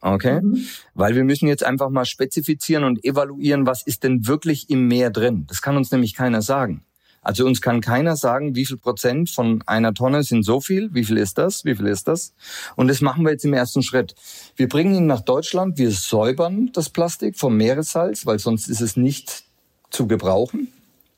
Okay? 0.00 0.40
Mhm. 0.40 0.66
Weil 0.94 1.14
wir 1.14 1.24
müssen 1.24 1.46
jetzt 1.46 1.64
einfach 1.64 1.88
mal 1.90 2.04
spezifizieren 2.04 2.84
und 2.84 3.04
evaluieren, 3.04 3.66
was 3.66 3.86
ist 3.86 4.02
denn 4.02 4.26
wirklich 4.26 4.68
im 4.68 4.88
Meer 4.88 5.10
drin. 5.10 5.46
Das 5.48 5.62
kann 5.62 5.76
uns 5.76 5.92
nämlich 5.92 6.14
keiner 6.14 6.42
sagen. 6.42 6.84
Also 7.24 7.46
uns 7.46 7.60
kann 7.60 7.80
keiner 7.80 8.16
sagen, 8.16 8.56
wie 8.56 8.66
viel 8.66 8.78
Prozent 8.78 9.30
von 9.30 9.62
einer 9.66 9.94
Tonne 9.94 10.24
sind 10.24 10.42
so 10.42 10.60
viel, 10.60 10.92
wie 10.92 11.04
viel 11.04 11.18
ist 11.18 11.38
das, 11.38 11.64
wie 11.64 11.76
viel 11.76 11.86
ist 11.86 12.08
das. 12.08 12.34
Und 12.74 12.88
das 12.88 13.00
machen 13.00 13.22
wir 13.24 13.30
jetzt 13.30 13.44
im 13.44 13.54
ersten 13.54 13.84
Schritt. 13.84 14.16
Wir 14.56 14.68
bringen 14.68 14.96
ihn 14.96 15.06
nach 15.06 15.20
Deutschland, 15.20 15.78
wir 15.78 15.92
säubern 15.92 16.70
das 16.72 16.90
Plastik 16.90 17.38
vom 17.38 17.56
Meeressalz, 17.56 18.26
weil 18.26 18.40
sonst 18.40 18.68
ist 18.68 18.80
es 18.80 18.96
nicht 18.96 19.44
zu 19.90 20.08
gebrauchen. 20.08 20.72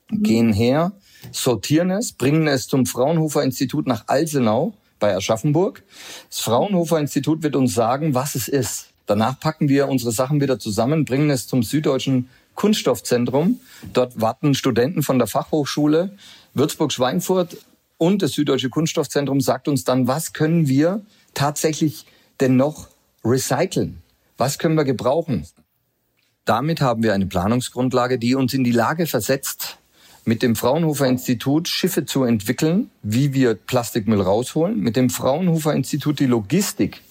Gehen 0.09 0.53
her, 0.53 0.91
sortieren 1.31 1.91
es, 1.91 2.11
bringen 2.11 2.47
es 2.47 2.67
zum 2.67 2.85
Fraunhofer 2.85 3.43
Institut 3.43 3.87
nach 3.87 4.03
Alsenau 4.07 4.73
bei 4.99 5.15
Aschaffenburg. 5.15 5.83
Das 6.29 6.39
Fraunhofer 6.39 6.99
Institut 6.99 7.43
wird 7.43 7.55
uns 7.55 7.73
sagen, 7.73 8.13
was 8.13 8.35
es 8.35 8.47
ist. 8.47 8.89
Danach 9.05 9.39
packen 9.39 9.69
wir 9.69 9.87
unsere 9.87 10.11
Sachen 10.11 10.41
wieder 10.41 10.59
zusammen, 10.59 11.05
bringen 11.05 11.29
es 11.29 11.47
zum 11.47 11.63
Süddeutschen 11.63 12.29
Kunststoffzentrum. 12.55 13.59
Dort 13.93 14.19
warten 14.19 14.55
Studenten 14.55 15.03
von 15.03 15.19
der 15.19 15.27
Fachhochschule 15.27 16.17
Würzburg-Schweinfurt 16.53 17.57
und 17.97 18.21
das 18.21 18.31
Süddeutsche 18.31 18.69
Kunststoffzentrum 18.69 19.41
sagt 19.41 19.67
uns 19.67 19.83
dann, 19.83 20.07
was 20.07 20.33
können 20.33 20.67
wir 20.67 21.01
tatsächlich 21.33 22.05
denn 22.39 22.55
noch 22.55 22.87
recyceln? 23.23 24.01
Was 24.37 24.57
können 24.59 24.75
wir 24.75 24.83
gebrauchen? 24.83 25.45
Damit 26.45 26.81
haben 26.81 27.03
wir 27.03 27.13
eine 27.13 27.25
Planungsgrundlage, 27.25 28.19
die 28.19 28.35
uns 28.35 28.53
in 28.53 28.63
die 28.63 28.71
Lage 28.71 29.07
versetzt, 29.07 29.77
mit 30.25 30.41
dem 30.41 30.55
Fraunhofer 30.55 31.07
Institut 31.07 31.67
Schiffe 31.67 32.05
zu 32.05 32.23
entwickeln, 32.23 32.89
wie 33.03 33.33
wir 33.33 33.53
Plastikmüll 33.53 34.21
rausholen, 34.21 34.79
mit 34.79 34.95
dem 34.95 35.11
Fraunhofer 35.11 35.73
Institut 35.73 36.19
die 36.19 36.25
Logistik 36.25 37.01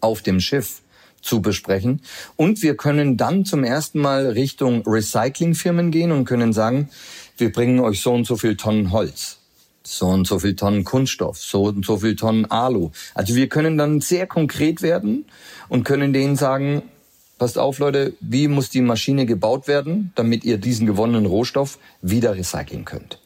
auf 0.00 0.20
dem 0.20 0.38
Schiff 0.38 0.82
zu 1.22 1.40
besprechen. 1.40 2.02
Und 2.36 2.62
wir 2.62 2.76
können 2.76 3.16
dann 3.16 3.44
zum 3.44 3.64
ersten 3.64 4.00
Mal 4.00 4.26
Richtung 4.26 4.82
Recyclingfirmen 4.86 5.90
gehen 5.90 6.12
und 6.12 6.26
können 6.26 6.52
sagen, 6.52 6.90
wir 7.38 7.50
bringen 7.50 7.80
euch 7.80 8.02
so 8.02 8.12
und 8.12 8.26
so 8.26 8.36
viel 8.36 8.56
Tonnen 8.56 8.92
Holz, 8.92 9.38
so 9.82 10.08
und 10.08 10.26
so 10.26 10.38
viel 10.38 10.54
Tonnen 10.54 10.84
Kunststoff, 10.84 11.38
so 11.38 11.64
und 11.64 11.86
so 11.86 11.98
viel 11.98 12.16
Tonnen 12.16 12.44
Alu. 12.50 12.90
Also 13.14 13.34
wir 13.34 13.48
können 13.48 13.78
dann 13.78 14.00
sehr 14.00 14.26
konkret 14.26 14.82
werden 14.82 15.24
und 15.68 15.84
können 15.84 16.12
denen 16.12 16.36
sagen, 16.36 16.82
passt 17.42 17.58
auf 17.58 17.80
Leute, 17.80 18.14
wie 18.20 18.46
muss 18.46 18.70
die 18.70 18.82
Maschine 18.82 19.26
gebaut 19.26 19.66
werden, 19.66 20.12
damit 20.14 20.44
ihr 20.44 20.58
diesen 20.58 20.86
gewonnenen 20.86 21.26
Rohstoff 21.26 21.80
wieder 22.00 22.36
recyceln 22.36 22.84
könnt. 22.84 23.18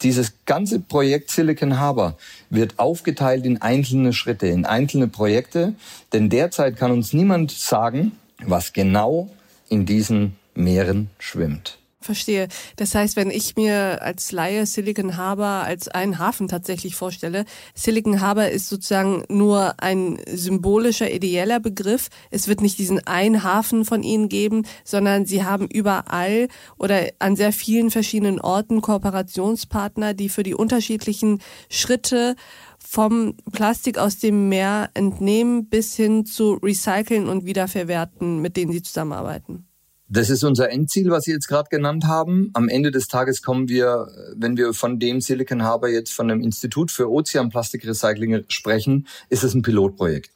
Dieses 0.00 0.34
ganze 0.46 0.78
Projekt 0.78 1.32
Silicon 1.32 1.80
Harbor 1.80 2.16
wird 2.50 2.78
aufgeteilt 2.78 3.44
in 3.44 3.60
einzelne 3.60 4.12
Schritte, 4.12 4.46
in 4.46 4.64
einzelne 4.64 5.08
Projekte, 5.08 5.74
denn 6.12 6.30
derzeit 6.30 6.76
kann 6.76 6.92
uns 6.92 7.12
niemand 7.14 7.50
sagen, 7.50 8.12
was 8.46 8.72
genau 8.72 9.28
in 9.68 9.86
diesen 9.86 10.36
Meeren 10.54 11.10
schwimmt. 11.18 11.78
Verstehe. 12.04 12.48
Das 12.76 12.94
heißt, 12.94 13.16
wenn 13.16 13.30
ich 13.30 13.56
mir 13.56 14.02
als 14.02 14.30
Laie 14.30 14.66
Silicon 14.66 15.16
Harbor 15.16 15.46
als 15.46 15.88
einen 15.88 16.18
Hafen 16.18 16.48
tatsächlich 16.48 16.94
vorstelle, 16.94 17.44
Silicon 17.74 18.20
Harbor 18.20 18.46
ist 18.46 18.68
sozusagen 18.68 19.24
nur 19.28 19.74
ein 19.78 20.20
symbolischer, 20.26 21.10
ideeller 21.10 21.60
Begriff. 21.60 22.08
Es 22.30 22.46
wird 22.46 22.60
nicht 22.60 22.78
diesen 22.78 23.06
einen 23.06 23.42
Hafen 23.42 23.84
von 23.84 24.02
Ihnen 24.02 24.28
geben, 24.28 24.66
sondern 24.84 25.26
Sie 25.26 25.44
haben 25.44 25.66
überall 25.66 26.48
oder 26.78 27.08
an 27.18 27.36
sehr 27.36 27.52
vielen 27.52 27.90
verschiedenen 27.90 28.40
Orten 28.40 28.82
Kooperationspartner, 28.82 30.14
die 30.14 30.28
für 30.28 30.42
die 30.42 30.54
unterschiedlichen 30.54 31.40
Schritte 31.70 32.36
vom 32.78 33.34
Plastik 33.50 33.98
aus 33.98 34.18
dem 34.18 34.48
Meer 34.48 34.90
entnehmen 34.94 35.68
bis 35.68 35.96
hin 35.96 36.26
zu 36.26 36.54
recyceln 36.62 37.28
und 37.28 37.46
wiederverwerten, 37.46 38.40
mit 38.42 38.56
denen 38.56 38.72
Sie 38.72 38.82
zusammenarbeiten. 38.82 39.66
Das 40.14 40.30
ist 40.30 40.44
unser 40.44 40.70
Endziel, 40.70 41.10
was 41.10 41.24
Sie 41.24 41.32
jetzt 41.32 41.48
gerade 41.48 41.68
genannt 41.68 42.04
haben. 42.04 42.50
Am 42.52 42.68
Ende 42.68 42.92
des 42.92 43.08
Tages 43.08 43.42
kommen 43.42 43.68
wir, 43.68 44.06
wenn 44.36 44.56
wir 44.56 44.72
von 44.72 45.00
dem 45.00 45.20
Silicon 45.20 45.64
Harbor 45.64 45.88
jetzt 45.88 46.12
von 46.12 46.28
dem 46.28 46.40
Institut 46.40 46.92
für 46.92 47.10
Ozeanplastikrecycling 47.10 48.44
sprechen, 48.46 49.08
ist 49.28 49.42
es 49.42 49.54
ein 49.54 49.62
Pilotprojekt. 49.62 50.30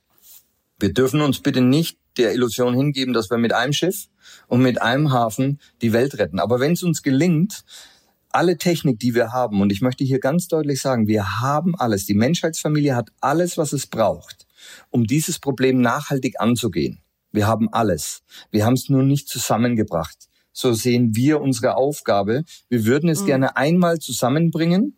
Wir 0.80 0.92
dürfen 0.92 1.20
uns 1.20 1.38
bitte 1.38 1.61
nicht 1.61 1.97
der 2.16 2.35
Illusion 2.35 2.75
hingeben, 2.75 3.14
dass 3.14 3.30
wir 3.30 3.38
mit 3.38 3.52
einem 3.52 3.73
Schiff 3.73 4.08
und 4.49 4.62
mit 4.62 4.82
einem 4.82 5.12
Hafen 5.12 5.61
die 5.80 5.92
Welt 5.92 6.18
retten. 6.18 6.40
Aber 6.40 6.58
wenn 6.58 6.73
es 6.73 6.82
uns 6.82 7.04
gelingt, 7.04 7.62
alle 8.30 8.56
Technik, 8.56 8.99
die 8.99 9.14
wir 9.14 9.30
haben, 9.30 9.61
und 9.61 9.70
ich 9.70 9.80
möchte 9.80 10.02
hier 10.02 10.18
ganz 10.18 10.49
deutlich 10.49 10.80
sagen, 10.80 11.06
wir 11.06 11.40
haben 11.40 11.76
alles, 11.76 12.04
die 12.04 12.14
Menschheitsfamilie 12.14 12.97
hat 12.97 13.11
alles, 13.20 13.56
was 13.56 13.73
es 13.73 13.87
braucht, 13.87 14.49
um 14.90 15.04
dieses 15.04 15.38
Problem 15.38 15.80
nachhaltig 15.80 16.40
anzugehen. 16.40 17.00
Wir 17.32 17.47
haben 17.47 17.68
alles. 17.73 18.23
Wir 18.50 18.64
haben 18.64 18.75
es 18.75 18.88
nur 18.88 19.02
nicht 19.02 19.28
zusammengebracht. 19.28 20.28
So 20.52 20.73
sehen 20.73 21.14
wir 21.14 21.40
unsere 21.40 21.76
Aufgabe. 21.76 22.44
Wir 22.68 22.85
würden 22.85 23.08
es 23.08 23.23
mhm. 23.23 23.26
gerne 23.26 23.56
einmal 23.56 23.99
zusammenbringen, 23.99 24.97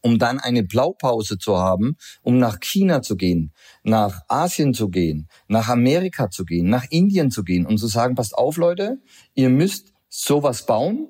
um 0.00 0.18
dann 0.18 0.38
eine 0.38 0.62
Blaupause 0.62 1.38
zu 1.38 1.56
haben, 1.56 1.96
um 2.22 2.38
nach 2.38 2.60
China 2.60 3.02
zu 3.02 3.16
gehen, 3.16 3.52
nach 3.82 4.20
Asien 4.28 4.74
zu 4.74 4.90
gehen, 4.90 5.28
nach 5.48 5.68
Amerika 5.68 6.30
zu 6.30 6.44
gehen, 6.44 6.68
nach 6.68 6.84
Indien 6.90 7.30
zu 7.30 7.42
gehen 7.42 7.66
und 7.66 7.78
zu 7.78 7.86
sagen, 7.86 8.14
passt 8.14 8.34
auf 8.34 8.56
Leute, 8.56 8.98
ihr 9.34 9.48
müsst 9.48 9.92
sowas 10.08 10.66
bauen, 10.66 11.08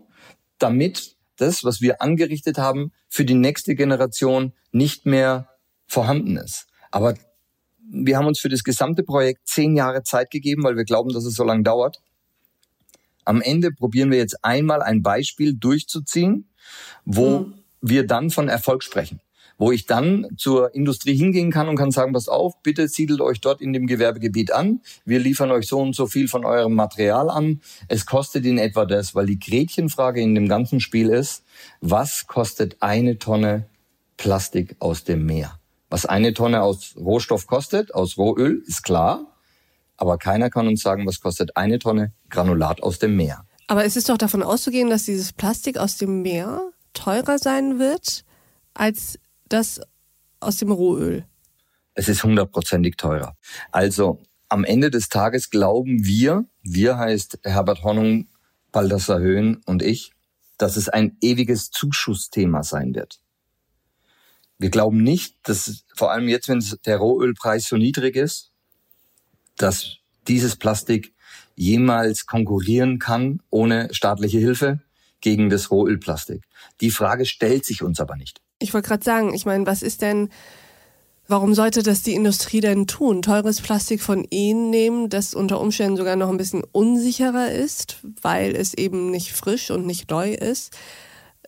damit 0.59 1.17
das, 1.37 1.65
was 1.65 1.81
wir 1.81 2.01
angerichtet 2.01 2.59
haben, 2.59 2.93
für 3.09 3.25
die 3.25 3.35
nächste 3.35 3.75
Generation 3.75 4.53
nicht 4.73 5.07
mehr 5.07 5.49
vorhanden 5.87 6.37
ist. 6.37 6.67
Aber 6.91 7.15
wir 7.95 8.17
haben 8.17 8.27
uns 8.27 8.41
für 8.41 8.49
das 8.49 8.65
gesamte 8.65 9.05
Projekt 9.05 9.47
zehn 9.47 9.77
Jahre 9.77 10.03
Zeit 10.03 10.31
gegeben, 10.31 10.65
weil 10.65 10.77
wir 10.77 10.85
glauben, 10.85 11.13
dass 11.13 11.25
es 11.25 11.35
so 11.35 11.45
lange 11.45 11.63
dauert. 11.63 12.01
Am 13.25 13.41
Ende 13.41 13.71
probieren 13.71 14.11
wir 14.11 14.19
jetzt 14.19 14.45
einmal 14.45 14.83
ein 14.83 15.03
Beispiel 15.03 15.55
durchzuziehen, 15.55 16.49
wo 17.05 17.41
mhm. 17.41 17.55
wir 17.81 18.07
dann 18.07 18.31
von 18.31 18.49
Erfolg 18.49 18.83
sprechen. 18.83 19.21
Wo 19.57 19.71
ich 19.71 19.87
dann 19.87 20.27
zur 20.37 20.75
Industrie 20.75 21.15
hingehen 21.17 21.53
kann 21.53 21.69
und 21.69 21.77
kann 21.77 21.93
sagen, 21.93 22.13
passt 22.13 22.29
auf, 22.29 22.61
bitte 22.65 22.89
siedelt 22.89 23.21
euch 23.21 23.41
dort 23.41 23.61
in 23.61 23.73
dem 23.73 23.87
Gewerbegebiet 23.87 24.53
an. 24.53 24.81
Wir 25.05 25.21
liefern 25.21 25.53
euch 25.53 25.69
so 25.69 25.81
und 25.81 25.95
so 25.95 26.09
viel 26.09 26.27
von 26.27 26.45
eurem 26.45 26.75
Material 26.75 27.31
an. 27.31 27.61
Es 27.87 28.05
kostet 28.05 28.45
in 28.47 28.59
etwa 28.59 28.85
das, 28.85 29.15
weil 29.15 29.27
die 29.27 29.39
Gretchenfrage 29.39 30.21
in 30.21 30.35
dem 30.35 30.49
ganzen 30.49 30.81
Spiel 30.81 31.09
ist, 31.09 31.45
was 31.81 32.27
kostet 32.27 32.77
eine 32.81 33.19
Tonne 33.19 33.67
Plastik 34.17 34.75
aus 34.81 35.05
dem 35.05 35.25
Meer? 35.25 35.61
Was 35.95 36.07
eine 36.07 36.35
Tonne 36.35 36.61
aus 36.61 36.97
Rohstoff 36.97 37.47
kostet, 37.47 37.95
aus 37.95 38.19
Rohöl, 38.19 38.65
ist 38.67 38.83
klar. 38.83 39.33
Aber 39.97 40.19
keiner 40.19 40.51
kann 40.51 40.67
uns 40.67 40.83
sagen, 40.83 41.07
was 41.07 41.21
kostet 41.21 41.57
eine 41.57 41.79
Tonne 41.79 42.13
Granulat 42.31 42.83
aus 42.83 42.99
dem 42.99 43.15
Meer. 43.15 43.47
Aber 43.69 43.85
es 43.85 43.95
ist 43.95 44.09
doch 44.09 44.19
davon 44.19 44.43
auszugehen, 44.43 44.91
dass 44.91 45.05
dieses 45.05 45.33
Plastik 45.33 45.79
aus 45.79 45.97
dem 45.97 46.23
Meer 46.23 46.73
teurer 46.95 47.39
sein 47.39 47.79
wird 47.79 48.25
als 48.75 49.21
das 49.49 49.83
aus 50.41 50.57
dem 50.57 50.73
Rohöl. 50.73 51.27
Es 51.95 52.09
ist 52.09 52.25
hundertprozentig 52.25 52.97
teurer. 52.97 53.37
Also 53.71 54.21
am 54.49 54.65
Ende 54.65 54.91
des 54.91 55.09
Tages 55.09 55.49
glauben 55.49 56.05
wir, 56.05 56.45
wir 56.65 56.99
heißt 56.99 57.39
Herbert 57.45 57.85
Hornung, 57.85 58.27
Baldassar 58.73 59.21
Höhn 59.21 59.61
und 59.65 59.81
ich, 59.81 60.11
dass 60.59 60.77
es 60.77 60.89
ein 60.89 61.17
ewiges 61.21 61.71
Zuschussthema 61.71 62.65
sein 62.65 62.97
wird. 62.97 63.21
Wir 64.59 64.71
glauben 64.71 65.03
nicht, 65.03 65.37
dass 65.43 65.85
vor 65.97 66.13
allem 66.13 66.29
jetzt, 66.29 66.49
wenn 66.49 66.65
der 66.87 66.99
Rohölpreis 66.99 67.67
so 67.67 67.77
niedrig 67.77 68.17
ist, 68.17 68.51
dass 69.57 69.97
dieses 70.27 70.57
Plastik 70.57 71.13
jemals 71.57 72.27
konkurrieren 72.27 72.99
kann 72.99 73.41
ohne 73.51 73.89
staatliche 73.93 74.39
Hilfe 74.39 74.81
gegen 75.21 75.49
das 75.49 75.71
Rohölplastik. 75.71 76.43
Die 76.81 76.91
Frage 76.91 77.27
stellt 77.27 77.65
sich 77.65 77.83
uns 77.83 78.01
aber 78.01 78.17
nicht. 78.17 78.41
Ich 78.59 78.75
wollte 78.75 78.89
gerade 78.89 79.05
sagen, 79.05 79.35
ich 79.35 79.47
meine, 79.47 79.67
was 79.67 79.83
ist 79.83 80.03
denn, 80.03 80.29
warum 81.27 81.55
sollte 81.55 81.83
das 81.83 82.03
die 82.03 82.15
Industrie 82.15 82.61
denn 82.61 82.87
tun? 82.87 83.23
Teures 83.23 83.61
Plastik 83.61 84.03
von 84.03 84.27
ihnen 84.31 84.71
nehmen, 84.71 85.09
das 85.09 85.35
unter 85.35 85.61
Umständen 85.61 85.97
sogar 85.97 86.17
noch 86.17 86.29
ein 86.29 86.37
bisschen 86.37 86.63
unsicherer 86.73 87.51
ist, 87.51 87.99
weil 88.23 88.55
es 88.55 88.75
eben 88.75 89.11
nicht 89.11 89.33
frisch 89.33 89.71
und 89.71 89.87
nicht 89.87 90.11
neu 90.11 90.33
ist, 90.33 90.77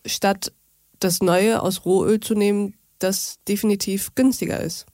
statt 0.04 0.52
das 1.00 1.20
Neue 1.20 1.60
aus 1.60 1.84
Rohöl 1.84 2.20
zu 2.20 2.34
nehmen, 2.34 2.74
das 2.98 3.38
definitiv 3.48 4.14
günstiger 4.14 4.60
ist. 4.60 4.86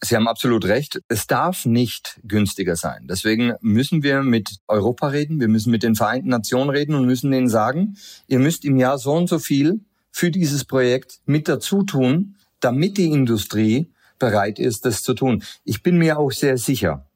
Sie 0.00 0.14
haben 0.14 0.28
absolut 0.28 0.64
recht. 0.64 1.00
Es 1.08 1.26
darf 1.26 1.64
nicht 1.64 2.20
günstiger 2.22 2.76
sein. 2.76 3.06
Deswegen 3.08 3.54
müssen 3.60 4.02
wir 4.04 4.22
mit 4.22 4.58
Europa 4.68 5.08
reden, 5.08 5.40
wir 5.40 5.48
müssen 5.48 5.72
mit 5.72 5.82
den 5.82 5.96
Vereinten 5.96 6.28
Nationen 6.28 6.70
reden 6.70 6.94
und 6.94 7.06
müssen 7.06 7.32
denen 7.32 7.48
sagen, 7.48 7.96
ihr 8.28 8.38
müsst 8.38 8.64
im 8.64 8.76
Jahr 8.76 8.98
so 8.98 9.12
und 9.12 9.28
so 9.28 9.40
viel 9.40 9.80
für 10.10 10.30
dieses 10.30 10.64
Projekt 10.64 11.20
mit 11.26 11.48
dazu 11.48 11.82
tun, 11.82 12.36
damit 12.60 12.96
die 12.96 13.10
Industrie 13.10 13.92
bereit 14.18 14.58
ist, 14.58 14.84
das 14.84 15.02
zu 15.02 15.14
tun. 15.14 15.42
Ich 15.64 15.82
bin 15.82 15.98
mir 15.98 16.18
auch 16.18 16.30
sehr 16.30 16.58
sicher, 16.58 17.08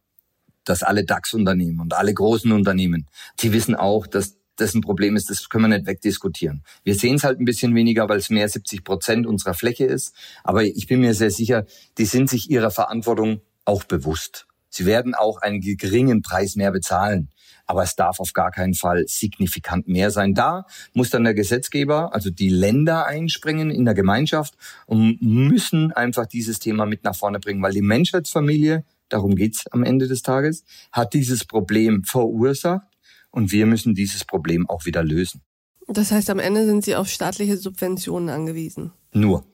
dass 0.65 0.83
alle 0.83 1.05
DAX-Unternehmen 1.05 1.81
und 1.81 1.95
alle 1.95 2.15
großen 2.15 2.51
Unternehmen, 2.53 3.09
die 3.41 3.53
wissen 3.53 3.75
auch, 3.75 4.07
dass 4.07 4.37
das 4.63 4.75
ein 4.75 4.81
Problem 4.81 5.17
ist, 5.17 5.29
das 5.29 5.49
können 5.49 5.65
wir 5.65 5.77
nicht 5.77 5.87
wegdiskutieren. 5.87 6.63
Wir 6.85 6.95
sehen 6.95 7.17
es 7.17 7.25
halt 7.25 7.39
ein 7.39 7.45
bisschen 7.45 7.75
weniger, 7.75 8.09
weil 8.09 8.19
es 8.19 8.31
mehr 8.31 8.49
70 8.49 8.85
Prozent 8.85 9.27
unserer 9.27 9.55
Fläche 9.55 9.85
ist. 9.85 10.15
Aber 10.45 10.65
ich 10.65 10.87
bin 10.87 11.01
mir 11.01 11.15
sehr 11.15 11.31
sicher, 11.31 11.67
die 11.99 12.05
sind 12.05 12.31
sich 12.31 12.51
ihrer 12.51 12.71
Verantwortung 12.71 13.41
auch 13.65 13.85
bewusst. 13.85 14.47
Sie 14.69 14.87
werden 14.87 15.15
auch 15.15 15.43
einen 15.43 15.61
geringen 15.61 16.23
Preis 16.23 16.57
mehr 16.57 16.73
bezahlen. 16.73 17.29
Aber 17.67 17.83
es 17.83 17.95
darf 17.95 18.21
auf 18.21 18.33
gar 18.33 18.51
keinen 18.51 18.75
Fall 18.75 19.05
signifikant 19.07 19.87
mehr 19.87 20.11
sein. 20.11 20.35
Da 20.35 20.65
muss 20.95 21.11
dann 21.11 21.25
der 21.25 21.35
Gesetzgeber, 21.35 22.15
also 22.15 22.31
die 22.31 22.49
Länder 22.49 23.07
einspringen 23.07 23.71
in 23.71 23.85
der 23.85 23.95
Gemeinschaft 23.95 24.55
und 24.87 25.21
müssen 25.21 25.93
einfach 25.93 26.27
dieses 26.27 26.59
Thema 26.59 26.87
mit 26.87 27.05
nach 27.05 27.15
vorne 27.15 27.39
bringen, 27.39 27.63
weil 27.63 27.73
die 27.73 27.83
Menschheitsfamilie, 27.83 28.85
darum 29.09 29.37
geht's 29.37 29.67
am 29.71 29.85
Ende 29.85 30.09
des 30.09 30.23
Tages, 30.23 30.65
hat 30.91 31.13
dieses 31.13 31.45
Problem 31.45 32.03
verursacht 32.05 32.92
und 33.33 33.51
wir 33.51 33.67
müssen 33.67 33.95
dieses 33.95 34.25
Problem 34.25 34.71
auch 34.71 34.85
wieder 34.85 35.03
lösen. 35.03 35.43
Das 35.89 36.13
heißt, 36.13 36.31
am 36.31 36.39
Ende 36.39 36.65
sind 36.65 36.85
Sie 36.85 36.95
auf 36.95 37.09
staatliche 37.09 37.57
Subventionen 37.57 38.29
angewiesen. 38.29 38.93
Nur. 39.13 39.45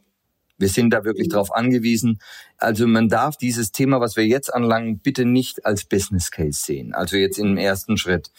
Wir 0.60 0.68
sind 0.68 0.90
da 0.90 1.04
wirklich 1.04 1.28
drauf 1.28 1.54
angewiesen. 1.54 2.18
Also 2.56 2.88
man 2.88 3.08
darf 3.08 3.36
dieses 3.36 3.70
Thema, 3.70 4.00
was 4.00 4.16
wir 4.16 4.26
jetzt 4.26 4.52
anlangen, 4.52 4.98
bitte 4.98 5.24
nicht 5.24 5.64
als 5.64 5.84
Business 5.84 6.32
Case 6.32 6.60
sehen. 6.64 6.94
Also 6.94 7.16
jetzt 7.16 7.38
im 7.38 7.56
ersten 7.56 7.96
Schritt, 7.96 8.32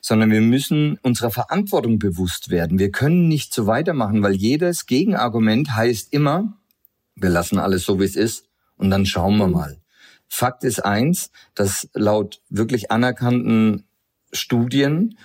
sondern 0.00 0.30
wir 0.30 0.40
müssen 0.40 0.98
unserer 1.02 1.30
Verantwortung 1.30 1.98
bewusst 1.98 2.48
werden. 2.48 2.78
Wir 2.78 2.90
können 2.90 3.28
nicht 3.28 3.52
so 3.52 3.66
weitermachen, 3.66 4.22
weil 4.22 4.34
jedes 4.34 4.86
Gegenargument 4.86 5.76
heißt 5.76 6.14
immer, 6.14 6.56
wir 7.14 7.28
lassen 7.28 7.58
alles 7.58 7.84
so, 7.84 8.00
wie 8.00 8.04
es 8.04 8.16
ist 8.16 8.46
und 8.76 8.90
dann 8.90 9.04
schauen 9.04 9.36
wir 9.36 9.48
mal. 9.48 9.76
Fakt 10.28 10.64
ist 10.64 10.84
eins, 10.84 11.30
dass 11.54 11.88
laut 11.92 12.42
wirklich 12.48 12.90
anerkannten 12.90 13.85
Studien 14.32 15.18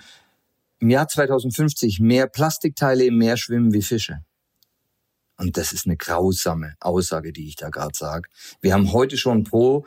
im 0.78 0.90
Jahr 0.90 1.08
2050 1.08 2.00
mehr 2.00 2.26
Plastikteile 2.26 3.04
im 3.04 3.18
Meer 3.18 3.36
schwimmen 3.36 3.72
wie 3.72 3.82
Fische. 3.82 4.24
Und 5.38 5.56
das 5.56 5.72
ist 5.72 5.86
eine 5.86 5.96
grausame 5.96 6.74
Aussage, 6.80 7.32
die 7.32 7.48
ich 7.48 7.56
da 7.56 7.68
gerade 7.68 7.96
sage. 7.96 8.28
Wir 8.60 8.74
haben 8.74 8.92
heute 8.92 9.16
schon 9.16 9.44
pro 9.44 9.84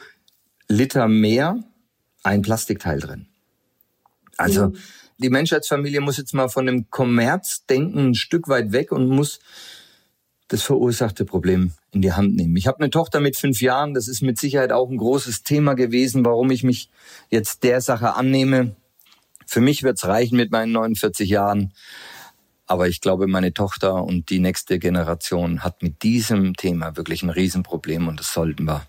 Liter 0.68 1.08
mehr 1.08 1.60
ein 2.24 2.42
Plastikteil 2.42 3.00
drin. 3.00 3.28
Also 4.38 4.62
ja. 4.62 4.72
die 5.18 5.30
Menschheitsfamilie 5.30 6.02
muss 6.02 6.18
jetzt 6.18 6.34
mal 6.34 6.50
von 6.50 6.66
dem 6.66 6.90
Kommerzdenken 6.90 8.10
ein 8.10 8.16
Stück 8.16 8.48
weit 8.48 8.72
weg 8.72 8.92
und 8.92 9.08
muss 9.08 9.40
das 10.48 10.62
verursachte 10.62 11.26
Problem 11.26 11.74
in 11.92 12.02
die 12.02 12.14
Hand 12.14 12.36
nehmen. 12.36 12.56
Ich 12.56 12.68
habe 12.68 12.80
eine 12.80 12.90
Tochter 12.90 13.20
mit 13.20 13.36
fünf 13.36 13.62
Jahren. 13.62 13.94
Das 13.94 14.08
ist 14.08 14.22
mit 14.22 14.38
Sicherheit 14.38 14.72
auch 14.72 14.90
ein 14.90 14.98
großes 14.98 15.44
Thema 15.44 15.74
gewesen, 15.74 16.26
warum 16.26 16.52
ich 16.52 16.64
mich 16.64 16.90
jetzt 17.30 17.64
der 17.64 17.82
Sache 17.82 18.14
annehme. 18.14 18.76
Für 19.46 19.62
mich 19.62 19.84
wird's 19.84 20.06
reichen 20.06 20.38
mit 20.38 20.52
meinen 20.52 20.72
49 20.72 21.30
Jahren. 21.30 21.74
Aber 22.68 22.88
ich 22.88 23.02
glaube, 23.02 23.28
meine 23.28 23.54
Tochter 23.54 24.04
und 24.04 24.30
die 24.30 24.40
nächste 24.40 24.80
Generation 24.80 25.64
hat 25.64 25.84
mit 25.84 26.02
diesem 26.04 26.56
Thema 26.56 26.98
wirklich 26.98 27.22
ein 27.22 27.30
Riesenproblem 27.30 28.08
und 28.08 28.20
das 28.20 28.34
sollten 28.34 28.66
wir, 28.66 28.86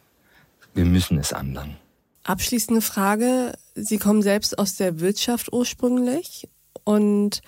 wir 0.75 0.87
müssen 0.87 1.19
es 1.19 1.33
anlangen. 1.33 1.77
Abschließende 2.25 2.81
Frage. 2.81 3.53
Sie 3.75 3.99
kommen 3.99 4.23
selbst 4.23 4.59
aus 4.59 4.77
der 4.77 5.01
Wirtschaft 5.01 5.53
ursprünglich 5.53 6.49
und 6.85 7.41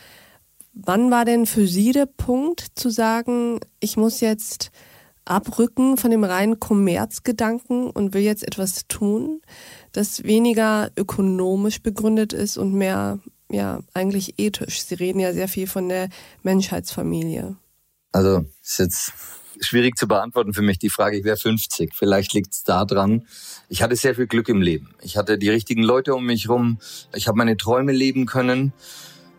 wann 0.72 1.10
war 1.10 1.24
denn 1.24 1.46
für 1.46 1.66
Sie 1.66 1.92
der 1.92 2.06
Punkt 2.06 2.66
zu 2.74 2.90
sagen, 2.90 3.60
ich 3.80 3.96
muss 3.96 4.20
jetzt 4.20 4.70
abrücken 5.28 5.96
von 5.96 6.10
dem 6.10 6.24
reinen 6.24 6.60
Kommerzgedanken 6.60 7.90
und 7.90 8.14
will 8.14 8.22
jetzt 8.22 8.46
etwas 8.46 8.86
tun, 8.88 9.42
das 9.92 10.24
weniger 10.24 10.90
ökonomisch 10.96 11.82
begründet 11.82 12.32
ist 12.32 12.56
und 12.56 12.74
mehr 12.74 13.18
ja 13.50 13.80
eigentlich 13.94 14.38
ethisch. 14.38 14.82
Sie 14.82 14.94
reden 14.94 15.20
ja 15.20 15.32
sehr 15.32 15.48
viel 15.48 15.66
von 15.66 15.88
der 15.88 16.08
Menschheitsfamilie. 16.42 17.56
Also 18.12 18.44
ist 18.62 18.78
jetzt 18.78 19.12
schwierig 19.60 19.96
zu 19.96 20.06
beantworten 20.06 20.54
für 20.54 20.62
mich 20.62 20.78
die 20.78 20.90
Frage. 20.90 21.16
Ich 21.16 21.24
wäre 21.24 21.36
50. 21.36 21.92
Vielleicht 21.94 22.32
liegt 22.32 22.52
es 22.52 22.62
daran. 22.62 23.26
Ich 23.68 23.82
hatte 23.82 23.96
sehr 23.96 24.14
viel 24.14 24.26
Glück 24.26 24.48
im 24.48 24.62
Leben. 24.62 24.94
Ich 25.02 25.16
hatte 25.16 25.38
die 25.38 25.50
richtigen 25.50 25.82
Leute 25.82 26.14
um 26.14 26.24
mich 26.24 26.48
rum. 26.48 26.78
Ich 27.14 27.28
habe 27.28 27.38
meine 27.38 27.56
Träume 27.56 27.92
leben 27.92 28.26
können. 28.26 28.72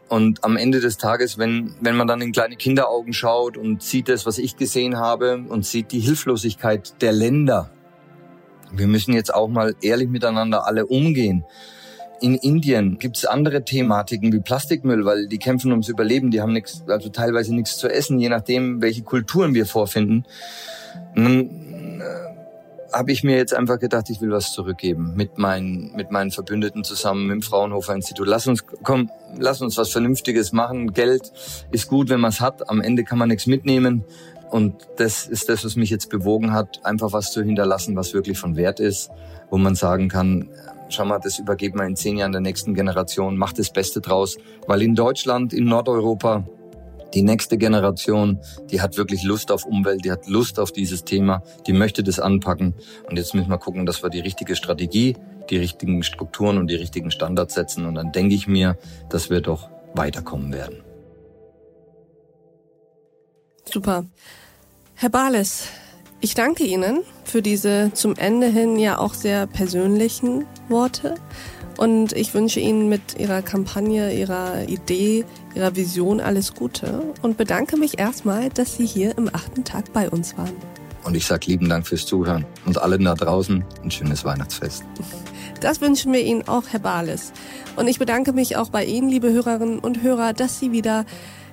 Und 0.10 0.44
am 0.44 0.58
Ende 0.58 0.80
des 0.80 0.98
Tages, 0.98 1.38
wenn, 1.38 1.76
wenn 1.82 1.96
man 1.96 2.08
dann 2.08 2.22
in 2.22 2.32
kleine 2.32 2.56
Kinderaugen 2.56 3.14
schaut 3.14 3.58
und 3.58 3.84
sieht 3.84 4.10
das, 4.10 4.26
was 4.26 4.40
ich 4.40 4.58
gesehen 4.58 4.98
habe 4.98 5.44
und 5.48 5.66
sieht 5.66 5.92
die 5.92 6.00
Hilflosigkeit 6.00 7.02
der 7.02 7.12
Länder. 7.12 7.70
Wir 8.72 8.88
müssen 8.88 9.14
jetzt 9.14 9.34
auch 9.34 9.48
mal 9.48 9.76
ehrlich 9.82 10.10
miteinander 10.10 10.66
alle 10.66 10.88
umgehen. 10.88 11.46
In 12.22 12.36
Indien 12.36 12.98
gibt 12.98 13.18
es 13.18 13.26
andere 13.26 13.64
Thematiken 13.64 14.34
wie 14.34 14.40
Plastikmüll, 14.40 15.06
weil 15.06 15.28
die 15.28 15.38
kämpfen 15.38 15.72
ums 15.72 15.88
Überleben. 15.88 16.32
Die 16.32 16.42
haben 16.42 16.54
nichts, 16.54 16.84
also 16.88 17.10
teilweise 17.10 17.56
nichts 17.56 17.78
zu 17.78 17.88
essen, 17.88 18.20
je 18.20 18.30
nachdem, 18.30 18.82
welche 18.82 19.04
Kulturen 19.04 19.54
wir 19.54 19.66
vorfinden. 19.66 20.26
Und 21.16 21.69
habe 22.92 23.12
ich 23.12 23.24
mir 23.24 23.38
jetzt 23.38 23.54
einfach 23.54 23.80
gedacht, 23.80 24.10
ich 24.10 24.22
will 24.22 24.32
was 24.32 24.54
zurückgeben 24.54 25.14
mit 25.16 25.38
meinen, 25.38 25.96
mit 25.96 26.12
meinen 26.12 26.32
Verbündeten 26.32 26.84
zusammen 26.84 27.30
dem 27.30 27.42
Fraunhofer 27.42 27.94
Institut. 27.94 28.28
Lass 28.28 28.48
uns, 28.48 28.66
komm, 28.84 29.10
lass 29.38 29.62
uns 29.62 29.78
was 29.78 29.92
Vernünftiges 29.92 30.52
machen. 30.52 30.94
Geld 30.94 31.32
ist 31.72 31.88
gut, 31.88 32.10
wenn 32.10 32.20
man 32.20 32.30
es 32.30 32.42
hat. 32.42 32.70
Am 32.70 32.82
Ende 32.82 33.04
kann 33.04 33.18
man 33.18 33.30
nichts 33.30 33.48
mitnehmen. 33.48 34.04
Und 34.50 34.88
das 34.98 35.28
ist 35.28 35.48
das, 35.50 35.64
was 35.64 35.76
mich 35.76 35.92
jetzt 35.92 36.10
bewogen 36.10 36.54
hat, 36.54 36.84
einfach 36.84 37.14
was 37.14 37.32
zu 37.32 37.44
hinterlassen, 37.44 37.96
was 37.96 38.14
wirklich 38.14 38.40
von 38.40 38.56
Wert 38.56 38.80
ist, 38.80 39.12
wo 39.52 39.58
man 39.58 39.76
sagen 39.76 40.10
kann, 40.10 40.50
schau 40.90 41.06
mal, 41.06 41.20
das 41.20 41.38
übergeben 41.38 41.80
wir 41.80 41.86
in 41.86 41.96
zehn 41.96 42.18
Jahren 42.18 42.32
der 42.32 42.42
nächsten 42.42 42.74
Generation, 42.74 43.38
macht 43.38 43.60
das 43.60 43.72
Beste 43.72 44.02
draus. 44.02 44.38
Weil 44.66 44.82
in 44.82 44.96
Deutschland, 44.96 45.54
in 45.54 45.66
Nordeuropa, 45.66 46.46
die 47.14 47.22
nächste 47.22 47.58
Generation, 47.58 48.40
die 48.70 48.82
hat 48.82 48.98
wirklich 48.98 49.24
Lust 49.24 49.52
auf 49.52 49.66
Umwelt, 49.66 50.06
die 50.06 50.12
hat 50.12 50.28
Lust 50.28 50.60
auf 50.60 50.72
dieses 50.72 51.04
Thema, 51.04 51.44
die 51.66 51.74
möchte 51.74 52.04
das 52.04 52.20
anpacken. 52.20 52.74
Und 53.10 53.18
jetzt 53.18 53.34
müssen 53.34 53.50
wir 53.50 53.58
gucken, 53.58 53.86
dass 53.86 54.04
wir 54.04 54.10
die 54.10 54.20
richtige 54.20 54.56
Strategie, 54.56 55.16
die 55.50 55.58
richtigen 55.58 56.04
Strukturen 56.04 56.58
und 56.58 56.68
die 56.68 56.76
richtigen 56.76 57.12
Standards 57.12 57.56
setzen. 57.56 57.86
Und 57.86 57.96
dann 57.96 58.12
denke 58.12 58.36
ich 58.36 58.48
mir, 58.48 58.78
dass 59.10 59.30
wir 59.30 59.42
doch 59.42 59.70
weiterkommen 59.94 60.54
werden. 60.54 60.84
Super. 63.66 64.06
Herr 64.96 65.10
Bales, 65.10 65.68
ich 66.22 66.34
danke 66.34 66.66
Ihnen 66.66 67.04
für 67.24 67.42
diese 67.42 67.92
zum 67.94 68.16
Ende 68.16 68.48
hin 68.48 68.78
ja 68.78 68.98
auch 68.98 69.14
sehr 69.14 69.48
persönlichen 69.48 70.46
Worte. 70.68 71.16
Und 71.80 72.12
ich 72.12 72.34
wünsche 72.34 72.60
Ihnen 72.60 72.90
mit 72.90 73.18
Ihrer 73.18 73.42
Kampagne, 73.42 74.14
Ihrer 74.14 74.68
Idee, 74.68 75.24
Ihrer 75.56 75.78
Vision 75.78 76.20
alles 76.20 76.54
Gute 76.54 77.14
und 77.22 77.38
bedanke 77.38 77.78
mich 77.78 77.98
erstmal, 77.98 78.50
dass 78.50 78.76
Sie 78.76 78.86
hier 78.86 79.18
im 79.18 79.30
achten 79.34 79.64
Tag 79.64 79.94
bei 79.94 80.10
uns 80.10 80.38
waren. 80.38 80.52
Und 81.06 81.16
ich 81.16 81.26
sage 81.26 81.46
lieben 81.48 81.70
Dank 81.70 81.88
fürs 81.88 82.06
Zuhören 82.06 82.46
und 82.66 82.82
allen 82.82 83.06
da 83.06 83.16
draußen 83.16 83.64
ein 83.82 83.92
schönes 83.92 84.26
Weihnachtsfest. 84.26 84.84
Das 85.62 85.80
wünschen 85.80 86.12
wir 86.12 86.20
Ihnen 86.20 86.46
auch, 86.50 86.64
Herr 86.70 86.82
Bales. 86.82 87.32
Und 87.78 87.88
ich 87.88 87.98
bedanke 87.98 88.34
mich 88.34 88.58
auch 88.58 88.70
bei 88.70 88.84
Ihnen, 88.84 89.08
liebe 89.08 89.32
Hörerinnen 89.32 89.80
und 89.80 90.04
Hörer, 90.04 90.34
dass 90.34 90.60
Sie 90.60 90.74
wieder 90.74 91.06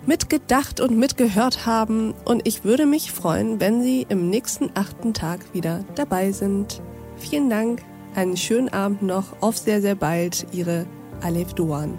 mitgedacht 0.07 0.81
und 0.81 0.99
mitgehört 0.99 1.67
haben. 1.67 2.15
Und 2.25 2.49
ich 2.49 2.65
würde 2.65 2.87
mich 2.87 3.13
freuen, 3.13 3.61
wenn 3.61 3.81
Sie 3.81 4.05
im 4.09 4.29
nächsten 4.29 4.71
achten 4.75 5.15
Tag 5.15 5.55
wieder 5.55 5.85
dabei 5.95 6.33
sind. 6.33 6.83
Vielen 7.17 7.49
Dank, 7.49 7.83
einen 8.17 8.37
schönen 8.37 8.69
Abend 8.71 9.03
noch, 9.03 9.41
auf 9.41 9.57
sehr, 9.57 9.81
sehr 9.81 9.95
bald, 9.95 10.47
Ihre 10.53 10.87
Alef 11.21 11.53
Duan. 11.55 11.99